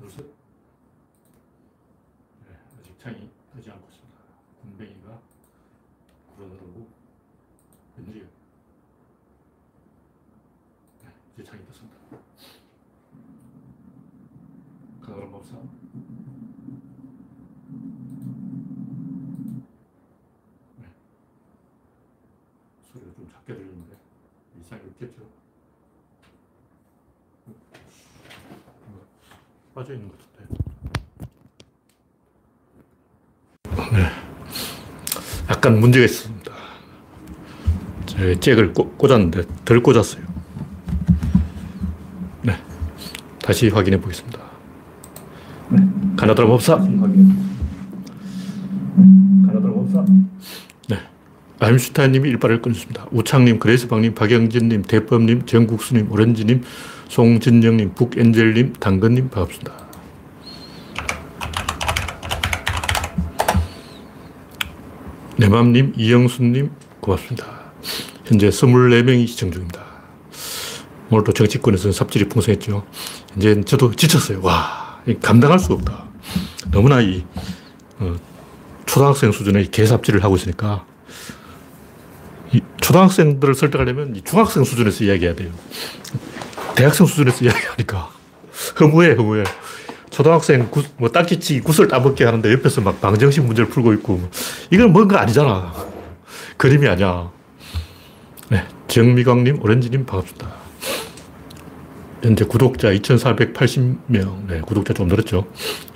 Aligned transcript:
누르세요. 0.00 0.26
네, 2.48 2.58
아직 2.78 2.98
창이 2.98 3.30
뜨지 3.52 3.70
않고 3.70 3.86
있습니다. 3.90 4.18
군뱅이가 4.62 5.20
불어들어오고 6.34 6.88
웬일이에요. 7.98 8.26
네, 11.04 11.10
이제 11.34 11.44
창이 11.44 11.66
떴습니다. 11.66 11.98
가나라 15.02 15.28
법사. 15.28 15.56
네. 20.76 20.88
소리가 22.80 23.12
좀 23.12 23.30
작게 23.30 23.54
들리는데 23.54 23.98
이상이 24.60 24.82
없겠죠. 24.88 25.40
빠져 29.80 29.94
있는 29.94 30.10
것 30.10 30.18
같은데. 30.18 30.52
네. 33.96 34.10
약간 35.48 35.80
문제가 35.80 36.04
있습니다. 36.04 36.52
제 38.04 38.38
잭을 38.38 38.74
꽂, 38.74 38.98
꽂았는데 38.98 39.44
덜 39.64 39.82
꽂았어요. 39.82 40.22
네. 42.42 42.58
다시 43.42 43.70
확인해 43.70 43.98
보겠습니다. 43.98 44.38
네. 45.70 45.78
가나다라 46.14 46.46
법사. 46.48 46.76
가나다라 46.76 47.32
법사. 49.72 50.04
네. 50.90 50.98
아임슈타인님이 51.58 52.28
일발을 52.28 52.60
끊었습니다. 52.60 53.06
우창님, 53.12 53.58
그레이스방님, 53.58 54.14
박영진님, 54.14 54.82
대법님, 54.82 55.46
정국수님, 55.46 56.12
오렌지님, 56.12 56.64
송진영님, 57.10 57.94
북엔젤님, 57.94 58.74
당근님 58.74 59.30
반갑습니다. 59.30 59.72
내맘님, 65.36 65.94
이영수님 65.96 66.70
고맙습니다. 67.00 67.72
현재 68.26 68.48
24명이 68.48 69.26
시청 69.26 69.50
중입니다. 69.50 69.84
오늘도 71.10 71.32
정치권에서는 71.32 71.92
삽질이 71.92 72.28
풍성했죠. 72.28 72.86
이제 73.36 73.60
저도 73.62 73.92
지쳤어요. 73.96 74.40
와, 74.42 75.02
감당할 75.20 75.58
수 75.58 75.72
없다. 75.72 76.04
너무나 76.70 77.00
이 77.00 77.24
어, 77.98 78.14
초등학생 78.86 79.32
수준의 79.32 79.72
개삽질을 79.72 80.22
하고 80.22 80.36
있으니까 80.36 80.86
초등학생들을 82.80 83.54
설득하려면 83.56 84.20
중학생 84.24 84.62
수준에서 84.62 85.02
이야기해야 85.02 85.34
돼요. 85.34 85.50
대학생 86.74 87.06
수준에서 87.06 87.44
이야기하니까 87.44 88.10
허무해, 88.80 89.12
허무해. 89.14 89.44
초등학생 90.10 90.68
구, 90.70 90.82
뭐 90.96 91.08
딱지치기 91.08 91.60
구슬 91.60 91.88
따먹게 91.88 92.24
하는데 92.24 92.52
옆에서 92.52 92.80
막 92.80 93.00
방정식 93.00 93.44
문제를 93.44 93.70
풀고 93.70 93.92
있고 93.94 94.20
이건 94.70 94.92
뭔가 94.92 95.20
아니잖아. 95.20 95.72
그림이 96.56 96.88
아니야. 96.88 97.30
네, 98.48 98.66
정미광님, 98.88 99.62
오렌지님 99.62 100.04
반갑습니다. 100.04 100.60
현재 102.22 102.44
구독자 102.44 102.90
2,480명. 102.90 104.46
네, 104.46 104.60
구독자 104.60 104.92
좀 104.92 105.08
늘었죠. 105.08 105.46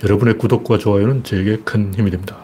여러분의 0.03 0.37
구독과 0.37 0.77
좋아요는 0.77 1.23
저에게 1.23 1.57
큰 1.63 1.93
힘이 1.93 2.09
됩니다. 2.09 2.37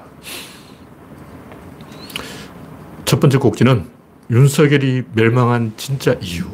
첫 3.06 3.20
번째 3.20 3.40
꼭지는 3.40 3.90
윤석열이 4.30 5.04
멸망한 5.14 5.74
진짜 5.78 6.16
이유. 6.22 6.46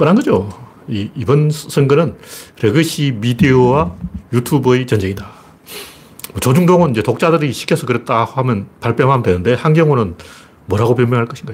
어, 0.00 0.04
뻔한 0.04 0.16
거죠. 0.16 0.48
이, 0.88 1.10
이번 1.14 1.50
선거는 1.50 2.16
legacy 2.62 3.12
미디어와 3.20 3.94
유튜브의 4.32 4.86
전쟁이다. 4.86 5.28
뭐 6.32 6.40
조중동은 6.40 6.92
이제 6.92 7.02
독자들이 7.02 7.52
시켜서 7.52 7.86
그랬다 7.86 8.24
하면 8.24 8.68
발뺌하면 8.80 9.22
되는데 9.22 9.54
한경오는 9.54 10.16
뭐라고 10.66 10.94
변명할 10.94 11.26
것인가. 11.26 11.52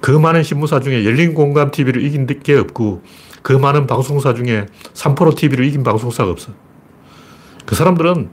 그 0.00 0.12
많은 0.12 0.44
신문사 0.44 0.80
중에 0.80 1.04
열린 1.04 1.34
공감 1.34 1.72
TV를 1.72 2.04
이긴 2.04 2.26
게 2.26 2.54
없고 2.54 3.02
그 3.42 3.52
많은 3.52 3.86
방송사 3.88 4.34
중에 4.34 4.66
3프로 4.94 5.34
TV를 5.36 5.64
이긴 5.64 5.82
방송사가 5.82 6.30
없어. 6.30 6.52
그 7.64 7.74
사람들은 7.74 8.30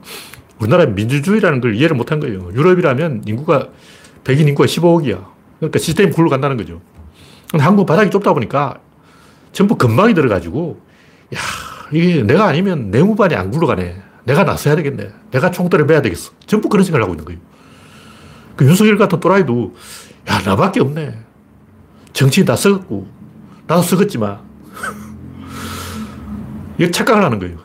우리나라의 0.60 0.92
민주주의라는 0.92 1.60
걸 1.60 1.74
이해를 1.74 1.96
못한 1.96 2.20
거예요. 2.20 2.50
유럽이라면 2.52 3.24
인구가, 3.26 3.68
백인 4.22 4.46
인구가 4.46 4.66
15억이야. 4.66 5.24
그러니까 5.58 5.78
시스템이 5.80 6.12
굴러간다는 6.12 6.56
거죠. 6.56 6.80
근데 7.54 7.62
한국 7.62 7.86
바닥이 7.86 8.10
좁다 8.10 8.32
보니까 8.32 8.80
전부 9.52 9.76
금방이 9.76 10.12
들어가지고, 10.12 10.80
야, 11.36 11.38
이게 11.92 12.24
내가 12.24 12.46
아니면 12.46 12.90
내무반이 12.90 13.36
안 13.36 13.52
굴러가네. 13.52 14.02
내가 14.24 14.42
나서야 14.42 14.74
되겠네. 14.74 15.12
내가 15.30 15.52
총대를 15.52 15.86
매야 15.86 16.02
되겠어. 16.02 16.32
전부 16.46 16.68
그런 16.68 16.84
생각을 16.84 17.04
하고 17.04 17.12
있는 17.12 17.24
거예요. 17.24 17.40
그 18.56 18.64
윤석열 18.64 18.98
같은 18.98 19.20
또라이도, 19.20 19.72
야, 20.30 20.40
나밖에 20.44 20.80
없네. 20.80 21.16
정치인 22.12 22.44
다 22.44 22.56
썩었고, 22.56 23.06
나도 23.68 23.82
썩었지만. 23.82 24.40
이게 26.76 26.90
착각을 26.90 27.22
하는 27.22 27.38
거예요. 27.38 27.58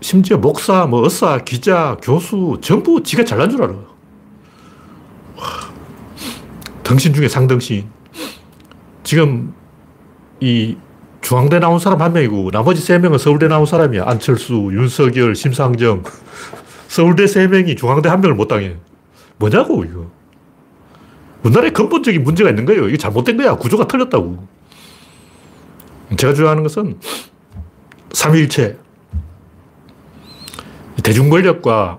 심지어 0.00 0.38
목사, 0.38 0.86
뭐 0.86 1.04
의사, 1.04 1.36
기자, 1.44 1.98
교수 2.00 2.56
전부 2.62 3.02
지가 3.02 3.26
잘난 3.26 3.50
줄 3.50 3.64
알아. 3.64 3.74
와, 3.74 3.82
덩신 6.84 7.12
중에 7.12 7.28
상덩신. 7.28 7.97
지금 9.08 9.54
이 10.38 10.76
중앙대 11.22 11.60
나온 11.60 11.78
사람 11.78 12.02
한 12.02 12.12
명이고 12.12 12.50
나머지 12.50 12.82
세 12.82 12.98
명은 12.98 13.16
서울대 13.16 13.48
나온 13.48 13.64
사람이야. 13.64 14.04
안철수, 14.06 14.68
윤석열, 14.70 15.34
심상정. 15.34 16.02
서울대 16.88 17.26
세 17.26 17.46
명이 17.46 17.74
중앙대 17.76 18.10
한 18.10 18.20
명을 18.20 18.36
못 18.36 18.48
당해. 18.48 18.76
뭐냐고 19.38 19.82
이거. 19.86 20.10
우리나라에 21.42 21.70
근본적인 21.70 22.22
문제가 22.22 22.50
있는 22.50 22.66
거예요. 22.66 22.86
이게 22.86 22.98
잘못된 22.98 23.38
거야. 23.38 23.56
구조가 23.56 23.88
틀렸다고. 23.88 24.46
제가 26.18 26.34
주장하는 26.34 26.62
것은 26.62 26.98
삼위일체. 28.12 28.78
대중 31.02 31.30
권력과 31.30 31.98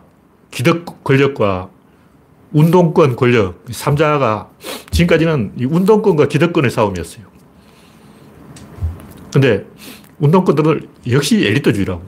기득 0.52 1.04
권력과 1.04 1.72
운동권 2.52 3.16
권력, 3.16 3.64
3자가 3.66 4.48
지금까지는 4.92 5.54
이 5.58 5.66
운동권과 5.66 6.28
기득권의 6.28 6.72
싸움이었어요. 6.72 7.26
근데 9.32 9.66
운동권들은 10.20 10.88
역시 11.12 11.46
엘리트주의라고. 11.46 12.02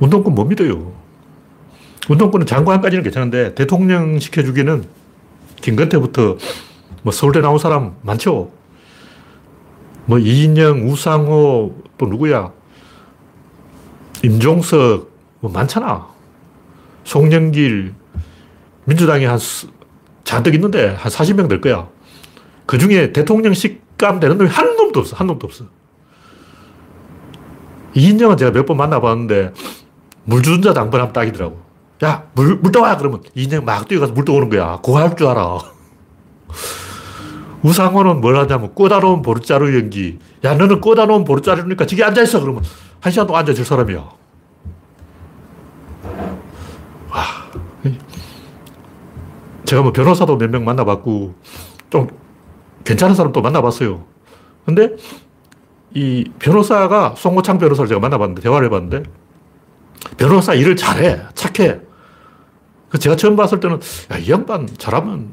운동권 0.00 0.34
못 0.34 0.44
믿어요. 0.44 0.92
운동권은 2.08 2.46
장관까지는 2.46 3.02
괜찮은데 3.02 3.54
대통령 3.54 4.18
시켜주기는 4.18 4.84
김건태부터 5.60 6.36
뭐 7.02 7.12
서울대 7.12 7.40
나온 7.40 7.58
사람 7.58 7.96
많죠. 8.02 8.50
뭐 10.06 10.18
이인영, 10.18 10.88
우상호 10.88 11.82
또 11.98 12.06
누구야? 12.06 12.52
임종석 14.24 15.10
뭐 15.40 15.50
많잖아. 15.50 16.08
송영길, 17.04 17.94
민주당이 18.84 19.24
한 19.24 19.38
잔뜩 20.24 20.54
있는데 20.54 20.88
한 20.98 21.10
40명 21.10 21.48
될 21.48 21.60
거야. 21.60 21.88
그 22.66 22.78
중에 22.78 23.12
대통령 23.12 23.54
식 23.54 23.82
감 24.02 24.18
되는 24.18 24.36
놈이 24.36 24.50
한 24.50 24.74
놈도 24.76 24.98
없어. 24.98 25.14
한 25.14 25.28
놈도 25.28 25.46
없어. 25.46 25.64
이인영은 27.94 28.36
제가 28.36 28.50
몇 28.50 28.66
번 28.66 28.76
만나봤는데 28.78 29.52
물 30.24 30.42
주는 30.42 30.60
자 30.60 30.72
당번하면 30.72 31.12
딱이더라고. 31.12 31.60
야, 32.04 32.24
물, 32.34 32.56
물 32.56 32.72
떠와! 32.72 32.96
그러면 32.96 33.22
이인영 33.36 33.64
막 33.64 33.86
뛰어가서 33.86 34.12
물 34.12 34.24
떠오는 34.24 34.50
거야. 34.50 34.80
그거 34.82 34.98
할줄 34.98 35.24
알아. 35.28 35.58
우상호는 37.62 38.20
뭘 38.20 38.36
하냐면 38.38 38.74
꼬다로운 38.74 39.22
보르자루 39.22 39.72
연기. 39.76 40.18
야, 40.42 40.54
너는 40.54 40.80
꼬다로운 40.80 41.22
보르자루니까 41.22 41.86
저기 41.86 42.02
앉아있어. 42.02 42.40
그러면 42.40 42.64
한 42.98 43.12
시간 43.12 43.28
동안 43.28 43.40
앉아줄 43.40 43.64
사람이야. 43.64 44.04
제가 49.64 49.82
뭐 49.82 49.92
변호사도 49.92 50.36
몇 50.36 50.50
명 50.50 50.64
만나봤고, 50.64 51.34
좀 51.90 52.08
괜찮은 52.84 53.14
사람도 53.14 53.40
만나봤어요. 53.42 54.04
근데 54.64 54.96
이 55.94 56.24
변호사가 56.38 57.14
송호창 57.16 57.58
변호사를 57.58 57.88
제가 57.88 58.00
만나봤는데, 58.00 58.42
대화를 58.42 58.66
해봤는데, 58.66 59.02
변호사 60.16 60.54
일을 60.54 60.76
잘해. 60.76 61.20
착해. 61.34 61.80
그 62.88 62.98
제가 62.98 63.16
처음 63.16 63.36
봤을 63.36 63.60
때는, 63.60 63.80
야, 64.12 64.18
이 64.18 64.30
양반 64.30 64.66
잘하면 64.78 65.32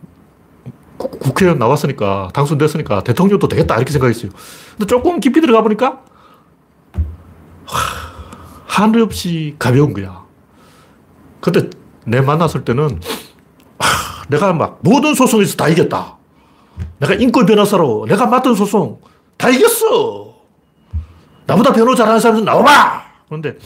국회의원 0.98 1.60
나왔으니까, 1.60 2.30
당선됐으니까 2.34 3.04
대통령도 3.04 3.48
되겠다. 3.48 3.76
이렇게 3.78 3.92
생각했어요. 3.92 4.32
근데 4.72 4.86
조금 4.86 5.20
깊이 5.20 5.42
들어가 5.42 5.62
보니까, 5.64 6.04
하늘 8.66 9.02
없이 9.02 9.56
가벼운 9.60 9.94
거야. 9.94 10.24
근데 11.42 11.70
내 12.06 12.22
만났을 12.22 12.64
때는, 12.64 13.00
내가 14.30 14.54
막 14.54 14.80
모든 14.82 15.14
소송에서 15.14 15.56
다 15.56 15.68
이겼다. 15.68 16.18
내가 17.00 17.14
인권 17.16 17.46
변호사로 17.46 18.06
내가 18.08 18.26
맡은 18.26 18.56
소송 18.56 19.00
다 19.38 19.50
이겼어. 19.50 20.36
나보다 21.46 21.74
변호 21.74 21.96
잘하는 21.96 22.20
사람 22.20 22.38
좀 22.38 22.46
나와봐! 22.46 23.04
그런데 23.28 23.58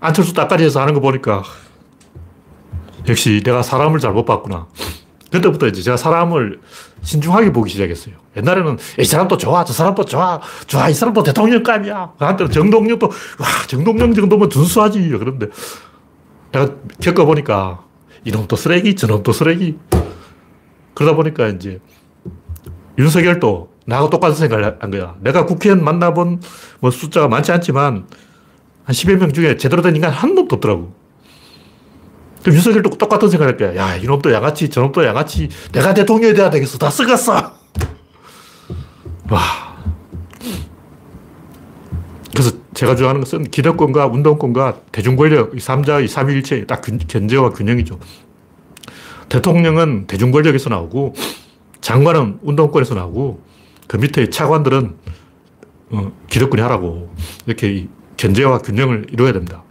안철수 0.00 0.32
따까리에서 0.34 0.80
하는 0.80 0.94
거 0.94 1.00
보니까 1.00 1.42
역시 3.08 3.40
내가 3.44 3.62
사람을 3.62 4.00
잘못 4.00 4.24
봤구나. 4.24 4.66
그때부터 5.30 5.68
이제 5.68 5.80
제가 5.80 5.96
사람을 5.96 6.60
신중하게 7.02 7.52
보기 7.52 7.70
시작했어요. 7.70 8.16
옛날에는 8.36 8.78
이 8.98 9.04
사람도 9.04 9.36
좋아, 9.38 9.64
저 9.64 9.72
사람도 9.72 10.04
좋아, 10.04 10.40
좋아, 10.66 10.88
이 10.88 10.94
사람도 10.94 11.22
대통령감이야. 11.22 12.12
한때는 12.18 12.52
정동영도, 12.52 13.06
와, 13.06 13.46
정동영 13.66 14.12
정도면 14.12 14.50
준수하지. 14.50 15.08
그런데 15.18 15.46
내가 16.50 16.74
겪어보니까 17.00 17.82
이놈도 18.24 18.56
쓰레기, 18.56 18.94
저놈도 18.94 19.32
쓰레기. 19.32 19.78
그러다 20.94 21.16
보니까 21.16 21.48
이제 21.48 21.80
윤석열도 22.98 23.72
나하고 23.86 24.10
똑같은 24.10 24.36
생각을 24.36 24.78
한 24.80 24.90
거야. 24.90 25.16
내가 25.20 25.46
국회의원 25.46 25.84
만나본 25.84 26.40
뭐 26.80 26.90
숫자가 26.90 27.28
많지 27.28 27.50
않지만 27.52 28.06
한 28.84 28.94
10여 28.94 29.16
명 29.16 29.32
중에 29.32 29.56
제대로 29.56 29.82
된 29.82 29.96
인간 29.96 30.12
한 30.12 30.34
놈도 30.34 30.56
없더라고. 30.56 30.94
그럼 32.42 32.56
윤석열도 32.56 32.90
똑같은 32.90 33.28
생각을 33.28 33.52
할 33.52 33.56
거야. 33.58 33.76
야, 33.76 33.96
이놈도 33.96 34.32
양아치, 34.32 34.68
저놈도 34.68 35.04
양아치. 35.04 35.48
내가 35.72 35.94
대통령이 35.94 36.34
돼야 36.34 36.50
되겠어. 36.50 36.78
다 36.78 36.90
썩었어. 36.90 37.52
와. 39.30 39.40
그래서 42.32 42.52
제가 42.74 42.96
좋아하는 42.96 43.20
것은 43.20 43.44
기득권과 43.44 44.06
운동권과 44.06 44.80
대중권력, 44.92 45.54
이 45.54 45.58
3자의 45.58 46.08
3일체, 46.08 46.66
딱 46.66 46.82
견제와 47.08 47.50
균형이죠. 47.50 47.98
대통령은 49.28 50.06
대중권력에서 50.06 50.70
나오고, 50.70 51.14
장관은 51.80 52.38
운동권에서 52.42 52.94
나오고, 52.94 53.42
그 53.86 53.96
밑에 53.98 54.30
차관들은 54.30 54.96
어, 55.90 56.12
기득권이 56.30 56.62
하라고. 56.62 57.14
이렇게 57.46 57.88
견제와 58.16 58.58
균형을 58.58 59.06
이루어야 59.12 59.32
됩니다. 59.32 59.62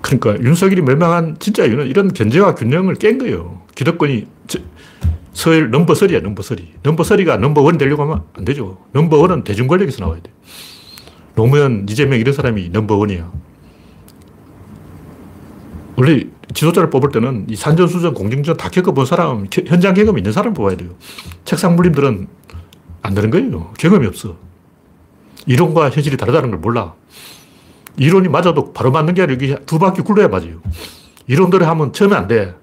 그러니까 0.00 0.42
윤석열이 0.42 0.82
멸망한 0.82 1.36
진짜 1.38 1.64
이유는 1.64 1.86
이런 1.86 2.12
견제와 2.12 2.54
균형을 2.56 2.96
깬 2.96 3.18
거예요. 3.18 3.62
기득권이 3.76 4.26
서열 5.32 5.70
넘버 5.70 5.92
3이야, 5.92 6.22
넘버 6.22 6.42
3. 6.42 6.56
넘버 6.82 7.02
3가 7.02 7.38
넘버 7.38 7.68
1 7.70 7.78
되려고 7.78 8.02
하면 8.02 8.24
안 8.34 8.44
되죠. 8.44 8.78
넘버 8.92 9.18
1은 9.18 9.44
대중 9.44 9.66
권력에서 9.66 10.02
나와야 10.04 10.20
돼. 10.20 10.30
노무현, 11.34 11.86
이재명 11.88 12.18
이런 12.18 12.34
사람이 12.34 12.70
넘버 12.70 12.96
1이야. 12.98 13.30
원래 15.96 16.24
지도자를 16.54 16.90
뽑을 16.90 17.10
때는 17.10 17.46
이 17.48 17.56
산전수전, 17.56 18.14
공정전 18.14 18.56
다 18.56 18.68
겪어본 18.68 19.06
사람, 19.06 19.46
현장 19.66 19.94
경험이 19.94 20.20
있는 20.20 20.32
사람 20.32 20.54
뽑아야 20.54 20.76
돼요. 20.76 20.90
책상 21.44 21.76
물림들은 21.76 22.26
안 23.02 23.14
되는 23.14 23.30
거예요. 23.30 23.72
경험이 23.78 24.06
없어. 24.06 24.36
이론과 25.46 25.90
현실이 25.90 26.16
다르다는 26.16 26.50
걸 26.50 26.58
몰라. 26.58 26.94
이론이 27.96 28.28
맞아도 28.28 28.72
바로 28.72 28.90
맞는 28.90 29.14
게 29.14 29.22
아니라 29.22 29.58
두 29.66 29.78
바퀴 29.78 30.02
굴러야 30.02 30.28
맞아요. 30.28 30.60
이론대로 31.26 31.66
하면 31.66 31.92
처음에 31.92 32.16
안 32.16 32.26
돼. 32.26 32.54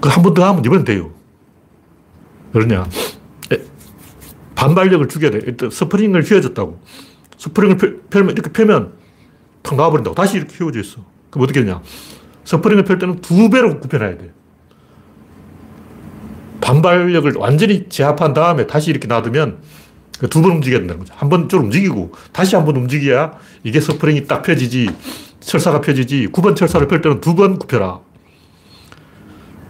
그한 0.00 0.22
번 0.22 0.34
더 0.34 0.44
하면 0.46 0.64
이번엔 0.64 0.84
돼요. 0.84 1.10
그러냐. 2.52 2.86
반발력을 4.54 5.06
죽여야 5.08 5.30
돼. 5.30 5.40
일단 5.46 5.70
스프링을 5.70 6.22
휘어졌다고. 6.22 6.80
스프링을 7.36 7.76
펴면, 8.10 8.30
이렇게 8.32 8.50
펴면 8.52 8.92
탁 9.62 9.76
나와버린다고. 9.76 10.14
다시 10.16 10.36
이렇게 10.36 10.56
휘어져 10.56 10.80
있어. 10.80 11.04
그럼 11.30 11.44
어떻게 11.44 11.60
되냐. 11.64 11.80
스프링을 12.44 12.84
펼 12.84 12.98
때는 12.98 13.20
두 13.20 13.50
배로 13.50 13.78
굽혀놔야 13.78 14.18
돼. 14.18 14.32
반발력을 16.60 17.32
완전히 17.36 17.88
제압한 17.88 18.34
다음에 18.34 18.66
다시 18.66 18.90
이렇게 18.90 19.06
놔두면 19.06 19.58
그 20.18 20.28
두번 20.28 20.50
움직여야 20.52 20.80
된다는 20.80 20.98
거죠. 21.00 21.14
한 21.16 21.28
번 21.28 21.48
좀 21.48 21.64
움직이고 21.66 22.12
다시 22.32 22.56
한 22.56 22.64
번 22.64 22.74
움직여야 22.76 23.34
이게 23.62 23.80
스프링이 23.80 24.26
딱 24.26 24.42
펴지지 24.42 24.90
철사가 25.40 25.80
펴지지 25.80 26.26
굽은 26.32 26.56
철사를 26.56 26.86
펼 26.88 27.00
때는 27.00 27.20
두 27.20 27.36
번 27.36 27.58
굽혀라. 27.58 28.00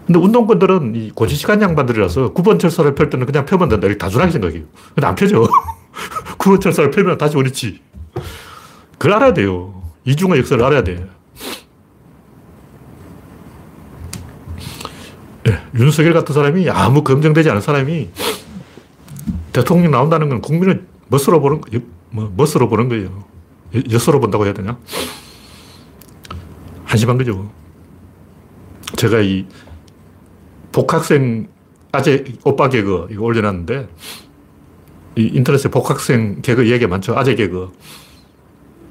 근데 0.09 0.21
운동권들은 0.21 0.97
이 0.97 1.11
고지시간 1.11 1.61
양반들이라서 1.61 2.33
9번 2.33 2.59
철사를 2.59 2.95
펼 2.95 3.11
때는 3.11 3.27
그냥 3.27 3.45
펴면 3.45 3.69
된다. 3.69 3.87
이렇게 3.87 3.99
단순하게 3.99 4.33
생각해요. 4.33 4.63
근데 4.95 5.07
안 5.07 5.15
펴져. 5.15 5.47
9번 6.39 6.63
철사를 6.63 6.91
펴면 6.91 7.19
다시 7.19 7.37
원위치. 7.37 7.83
그걸 8.93 9.13
알아야 9.13 9.35
돼요. 9.35 9.83
이중의 10.07 10.39
역사를 10.39 10.65
알아야 10.65 10.83
돼. 10.83 11.07
네, 15.45 15.59
윤석열 15.75 16.15
같은 16.15 16.35
사람이 16.35 16.71
아무 16.71 17.05
검증되지 17.05 17.51
않은 17.51 17.61
사람이 17.61 18.09
대통령 19.53 19.91
나온다는 19.91 20.31
건 20.31 20.41
국민을 20.41 20.87
멋으로 21.09 21.43
보는, 21.43 21.61
뭐, 22.13 22.33
멋으로 22.35 22.71
보는 22.71 22.89
거예요. 22.89 23.25
엿으로 23.93 24.21
본다고 24.21 24.47
해야 24.47 24.55
되나? 24.55 24.79
한심한 26.87 27.19
거죠. 27.19 27.51
제가 28.97 29.21
이 29.21 29.45
복학생 30.73 31.49
아재 31.93 32.25
오빠 32.45 32.69
개그 32.69 33.09
이거 33.11 33.25
올려놨는데 33.25 33.89
이 35.17 35.31
인터넷에 35.35 35.69
복학생 35.71 36.41
개그 36.43 36.71
얘기 36.71 36.87
많죠. 36.87 37.17
아재 37.17 37.35
개그. 37.35 37.73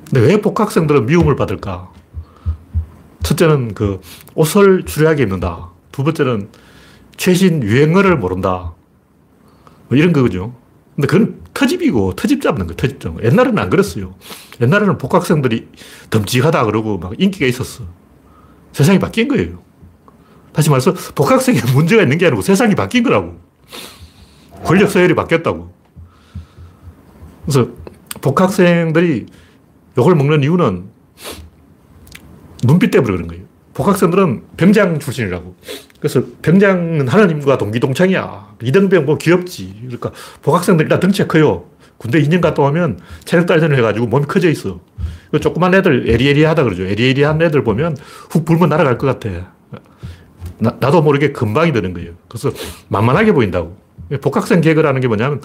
근데 0.06 0.28
왜 0.28 0.42
복학생들은 0.42 1.06
미움을 1.06 1.36
받을까? 1.36 1.92
첫째는 3.24 3.74
그 3.74 4.00
옷을 4.36 4.84
추리하게 4.84 5.24
입는다. 5.24 5.70
두 5.92 6.04
번째는 6.04 6.50
최신 7.18 7.62
유행어를 7.64 8.18
모른다. 8.18 8.74
뭐 9.90 9.98
이런 9.98 10.14
거죠. 10.14 10.56
근데 10.96 11.08
그건 11.08 11.42
터집이고 11.54 12.14
터집 12.16 12.42
잡는 12.42 12.68
거 12.68 12.76
터집 12.76 13.00
잡는 13.00 13.22
거. 13.22 13.28
옛날에는 13.28 13.60
안 13.60 13.70
그랬어요. 13.70 14.16
옛날에는 14.62 14.98
복학생들이 14.98 15.68
덤직하다 16.10 16.66
그러고 16.66 16.98
막 16.98 17.14
인기가 17.18 17.46
있었어. 17.46 17.84
세상이 18.72 19.00
바뀐 19.00 19.28
거예요. 19.28 19.67
다시 20.58 20.72
말해서 20.72 20.92
복학생에 21.14 21.60
문제가 21.76 22.02
있는 22.02 22.18
게 22.18 22.26
아니고 22.26 22.42
세상이 22.42 22.74
바뀐 22.74 23.04
거라고. 23.04 23.40
권력 24.64 24.90
서열이 24.90 25.14
바뀌었다고. 25.14 25.72
그래서 27.46 27.70
복학생들이 28.22 29.28
욕을 30.00 30.16
먹는 30.16 30.42
이유는 30.42 30.86
눈빛 32.64 32.90
때문에 32.90 33.14
그런 33.14 33.28
거예요. 33.28 33.44
복학생들은 33.76 34.46
병장 34.58 34.98
출신이라고. 34.98 35.56
그래서 36.00 36.24
병장은 36.42 37.08
하나님과 37.08 37.60
동기동창이야. 37.60 38.56
이등병 38.64 39.06
뭐 39.06 39.20
귀엽지. 39.20 39.76
그러니까 39.82 40.12
복학생들 40.42 40.86
일단 40.86 41.00
덩치가 41.00 41.28
커요. 41.28 41.66
군대 41.98 42.20
2년 42.20 42.42
갔다 42.42 42.64
오면 42.64 43.00
체력 43.26 43.46
단련을 43.46 43.78
해가지고 43.78 44.08
몸이 44.08 44.26
커져 44.26 44.50
있어. 44.50 44.80
조그만 45.40 45.76
애들 45.76 46.10
에리에리하다 46.10 46.64
그러죠. 46.64 46.84
에리에리한 46.84 47.44
애들 47.44 47.64
보면 47.64 47.96
훅 48.32 48.44
불면 48.44 48.70
날아갈 48.70 48.98
것 48.98 49.06
같아. 49.06 49.57
나, 50.60 50.76
나도 50.80 51.02
모르게 51.02 51.32
금방이 51.32 51.72
되는 51.72 51.94
거예요. 51.94 52.14
그래서 52.28 52.52
만만하게 52.90 53.34
보인다고. 53.34 53.78
복학생 54.22 54.62
개그라는 54.62 55.02
게 55.02 55.08
뭐냐면 55.08 55.42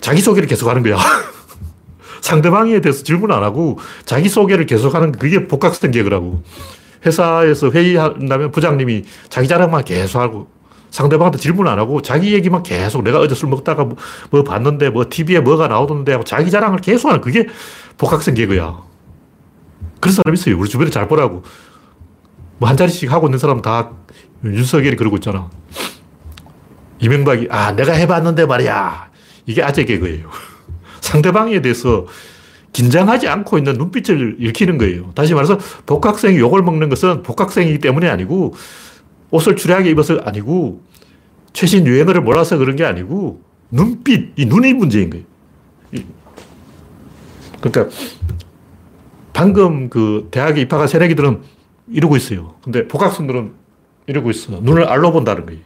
자기소개를 0.00 0.48
계속 0.48 0.68
하는 0.68 0.82
거야. 0.82 0.96
상대방에 2.20 2.80
대해서 2.80 3.02
질문 3.02 3.32
안 3.32 3.42
하고 3.42 3.78
자기소개를 4.04 4.66
계속 4.66 4.94
하는 4.94 5.12
그게 5.12 5.46
복학생 5.46 5.90
개그라고. 5.90 6.42
회사에서 7.04 7.70
회의한다면 7.70 8.52
부장님이 8.52 9.04
자기 9.28 9.48
자랑만 9.48 9.84
계속 9.84 10.20
하고 10.20 10.48
상대방한테 10.90 11.38
질문 11.38 11.66
안 11.66 11.78
하고 11.78 12.00
자기 12.02 12.32
얘기만 12.34 12.62
계속 12.62 13.02
내가 13.02 13.18
어제 13.18 13.34
술 13.34 13.48
먹다가 13.48 13.84
뭐, 13.84 13.96
뭐 14.30 14.44
봤는데 14.44 14.90
뭐 14.90 15.06
TV에 15.08 15.40
뭐가 15.40 15.66
나오던데 15.66 16.12
하고 16.12 16.24
자기 16.24 16.50
자랑을 16.50 16.78
계속 16.78 17.08
하는 17.08 17.20
그게 17.20 17.46
복학생 17.98 18.34
개그야. 18.34 18.78
그런 20.00 20.14
사람 20.14 20.34
있어요. 20.34 20.58
우리 20.58 20.68
주변에 20.68 20.90
잘 20.90 21.08
보라고. 21.08 21.42
뭐 22.62 22.68
한 22.68 22.76
자리씩 22.76 23.10
하고 23.10 23.26
있는 23.26 23.40
사람 23.40 23.60
다 23.60 23.90
윤석열이 24.44 24.94
그러고 24.94 25.16
있잖아. 25.16 25.50
이명박이, 27.00 27.48
아, 27.50 27.72
내가 27.72 27.92
해봤는데 27.92 28.46
말이야. 28.46 29.10
이게 29.46 29.64
아재 29.64 29.84
개그예요. 29.84 30.30
상대방에 31.02 31.60
대해서 31.60 32.06
긴장하지 32.72 33.26
않고 33.26 33.58
있는 33.58 33.72
눈빛을 33.74 34.36
읽히는 34.38 34.78
거예요. 34.78 35.10
다시 35.16 35.34
말해서 35.34 35.58
복학생이 35.86 36.38
욕을 36.38 36.62
먹는 36.62 36.88
것은 36.88 37.24
복학생이기 37.24 37.80
때문에 37.80 38.08
아니고 38.08 38.54
옷을 39.32 39.56
추리하게 39.56 39.90
입어서 39.90 40.20
아니고 40.24 40.82
최신 41.52 41.84
유행어를 41.84 42.20
몰라서 42.20 42.58
그런 42.58 42.76
게 42.76 42.84
아니고 42.84 43.42
눈빛, 43.72 44.34
이 44.36 44.46
눈이 44.46 44.74
문제인 44.74 45.10
거예요. 45.10 45.24
그러니까 47.60 47.94
방금 49.32 49.90
그 49.90 50.28
대학에 50.30 50.60
입학한 50.60 50.86
새내기들은 50.86 51.42
이러고 51.88 52.16
있어요. 52.16 52.54
근데 52.62 52.86
복학생들은 52.88 53.52
이러고 54.06 54.30
있어. 54.30 54.60
눈을 54.60 54.84
알로 54.84 55.12
본다는 55.12 55.46
거예요. 55.46 55.60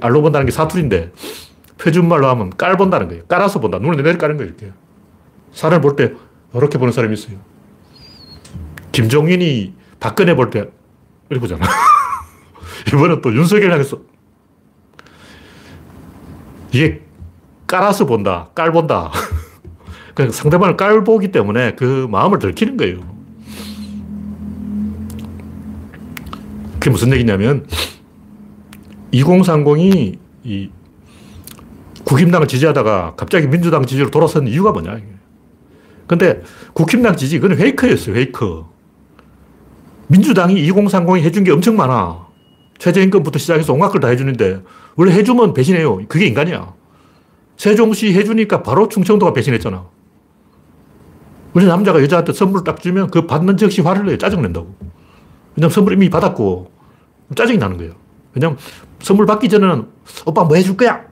알로 0.00 0.22
본다는 0.22 0.46
게 0.46 0.52
사투리인데 0.52 1.12
표준말로 1.78 2.26
하면 2.28 2.50
깔 2.50 2.76
본다는 2.76 3.08
거예요. 3.08 3.24
깔아서 3.26 3.60
본다. 3.60 3.78
눈을 3.78 4.02
내려 4.02 4.18
까는 4.18 4.36
거예요. 4.36 4.50
이렇게. 4.50 4.72
산을 5.52 5.80
볼 5.80 5.96
때 5.96 6.12
이렇게 6.54 6.78
보는 6.78 6.92
사람이 6.92 7.14
있어요. 7.14 7.36
김종인이 8.92 9.74
박근혜 10.00 10.34
볼 10.34 10.50
때 10.50 10.68
이렇게 11.30 11.40
보잖아. 11.40 11.66
이번엔 12.88 13.20
또 13.22 13.34
윤석열 13.34 13.72
향해서 13.72 13.98
이게 16.72 17.02
깔아서 17.66 18.06
본다. 18.06 18.50
깔 18.54 18.72
본다. 18.72 19.10
그 20.14 20.30
상대방을 20.30 20.76
깔보기 20.76 21.30
때문에 21.32 21.74
그 21.74 22.06
마음을 22.10 22.38
들키는 22.38 22.76
거예요. 22.76 23.15
그게 26.86 26.90
무슨 26.92 27.12
얘기냐면 27.12 27.66
2030이 29.12 30.18
이 30.44 30.70
국힘당을 32.04 32.46
지지하다가 32.46 33.14
갑자기 33.16 33.48
민주당 33.48 33.84
지지로 33.84 34.08
돌아선 34.12 34.46
이유가 34.46 34.70
뭐냐. 34.70 35.00
근데 36.06 36.42
국힘당 36.74 37.16
지지, 37.16 37.40
그건 37.40 37.56
페이크였어요, 37.56 38.14
페이크. 38.14 38.62
민주당이 40.06 40.54
2030이 40.70 41.22
해준 41.22 41.42
게 41.42 41.50
엄청 41.50 41.74
많아. 41.74 42.24
최저임금부터 42.78 43.40
시작해서 43.40 43.72
온갖 43.72 43.88
걸 43.88 44.00
다 44.00 44.06
해주는데, 44.06 44.62
원래 44.94 45.12
해주면 45.12 45.54
배신해요. 45.54 46.06
그게 46.06 46.26
인간이야. 46.26 46.72
세종시 47.56 48.14
해주니까 48.14 48.62
바로 48.62 48.88
충청도가 48.88 49.32
배신했잖아. 49.32 49.84
우리 51.52 51.66
남자가 51.66 52.00
여자한테 52.00 52.32
선물을 52.32 52.62
딱 52.62 52.80
주면 52.80 53.10
그 53.10 53.26
받는 53.26 53.56
즉시 53.56 53.80
화를 53.80 54.06
내요. 54.06 54.18
짜증낸다고. 54.18 54.76
왜냐면 55.56 55.70
선물 55.72 55.94
이미 55.94 56.08
받았고, 56.08 56.75
짜증이 57.34 57.58
나는 57.58 57.76
거예요. 57.76 57.94
왜냐면 58.34 58.58
선물 59.00 59.26
받기 59.26 59.48
전에는 59.48 59.86
오빠 60.26 60.44
뭐 60.44 60.56
해줄 60.56 60.76
거야? 60.76 61.04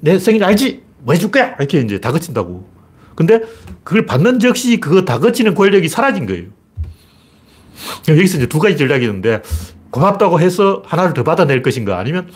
내 0.00 0.18
생일 0.18 0.44
알지? 0.44 0.82
뭐 0.98 1.14
해줄 1.14 1.30
거야? 1.30 1.54
이렇게 1.58 1.80
이제 1.80 2.00
다그친다고. 2.00 2.68
근데 3.14 3.42
그걸 3.84 4.06
받는 4.06 4.38
즉시 4.38 4.78
그거 4.78 5.04
다그치는 5.04 5.54
권력이 5.54 5.88
사라진 5.88 6.26
거예요. 6.26 6.46
여기서 8.08 8.38
이제 8.38 8.46
두 8.46 8.58
가지 8.58 8.76
전략이 8.76 9.04
있는데 9.04 9.42
고맙다고 9.90 10.40
해서 10.40 10.82
하나를 10.86 11.14
더 11.14 11.24
받아낼 11.24 11.62
것인가 11.62 11.98
아니면 11.98 12.28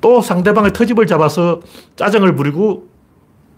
또 0.00 0.22
상대방의 0.22 0.72
터집을 0.72 1.06
잡아서 1.06 1.60
짜증을 1.96 2.34
부리고 2.36 2.88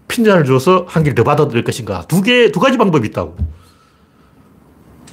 핀잔을 0.07 0.43
줘서 0.43 0.85
한 0.89 1.03
개를 1.03 1.15
더 1.15 1.23
받아들일 1.23 1.63
것인가. 1.63 2.01
두 2.07 2.21
개, 2.21 2.51
두 2.51 2.59
가지 2.59 2.77
방법이 2.77 3.07
있다고. 3.07 3.37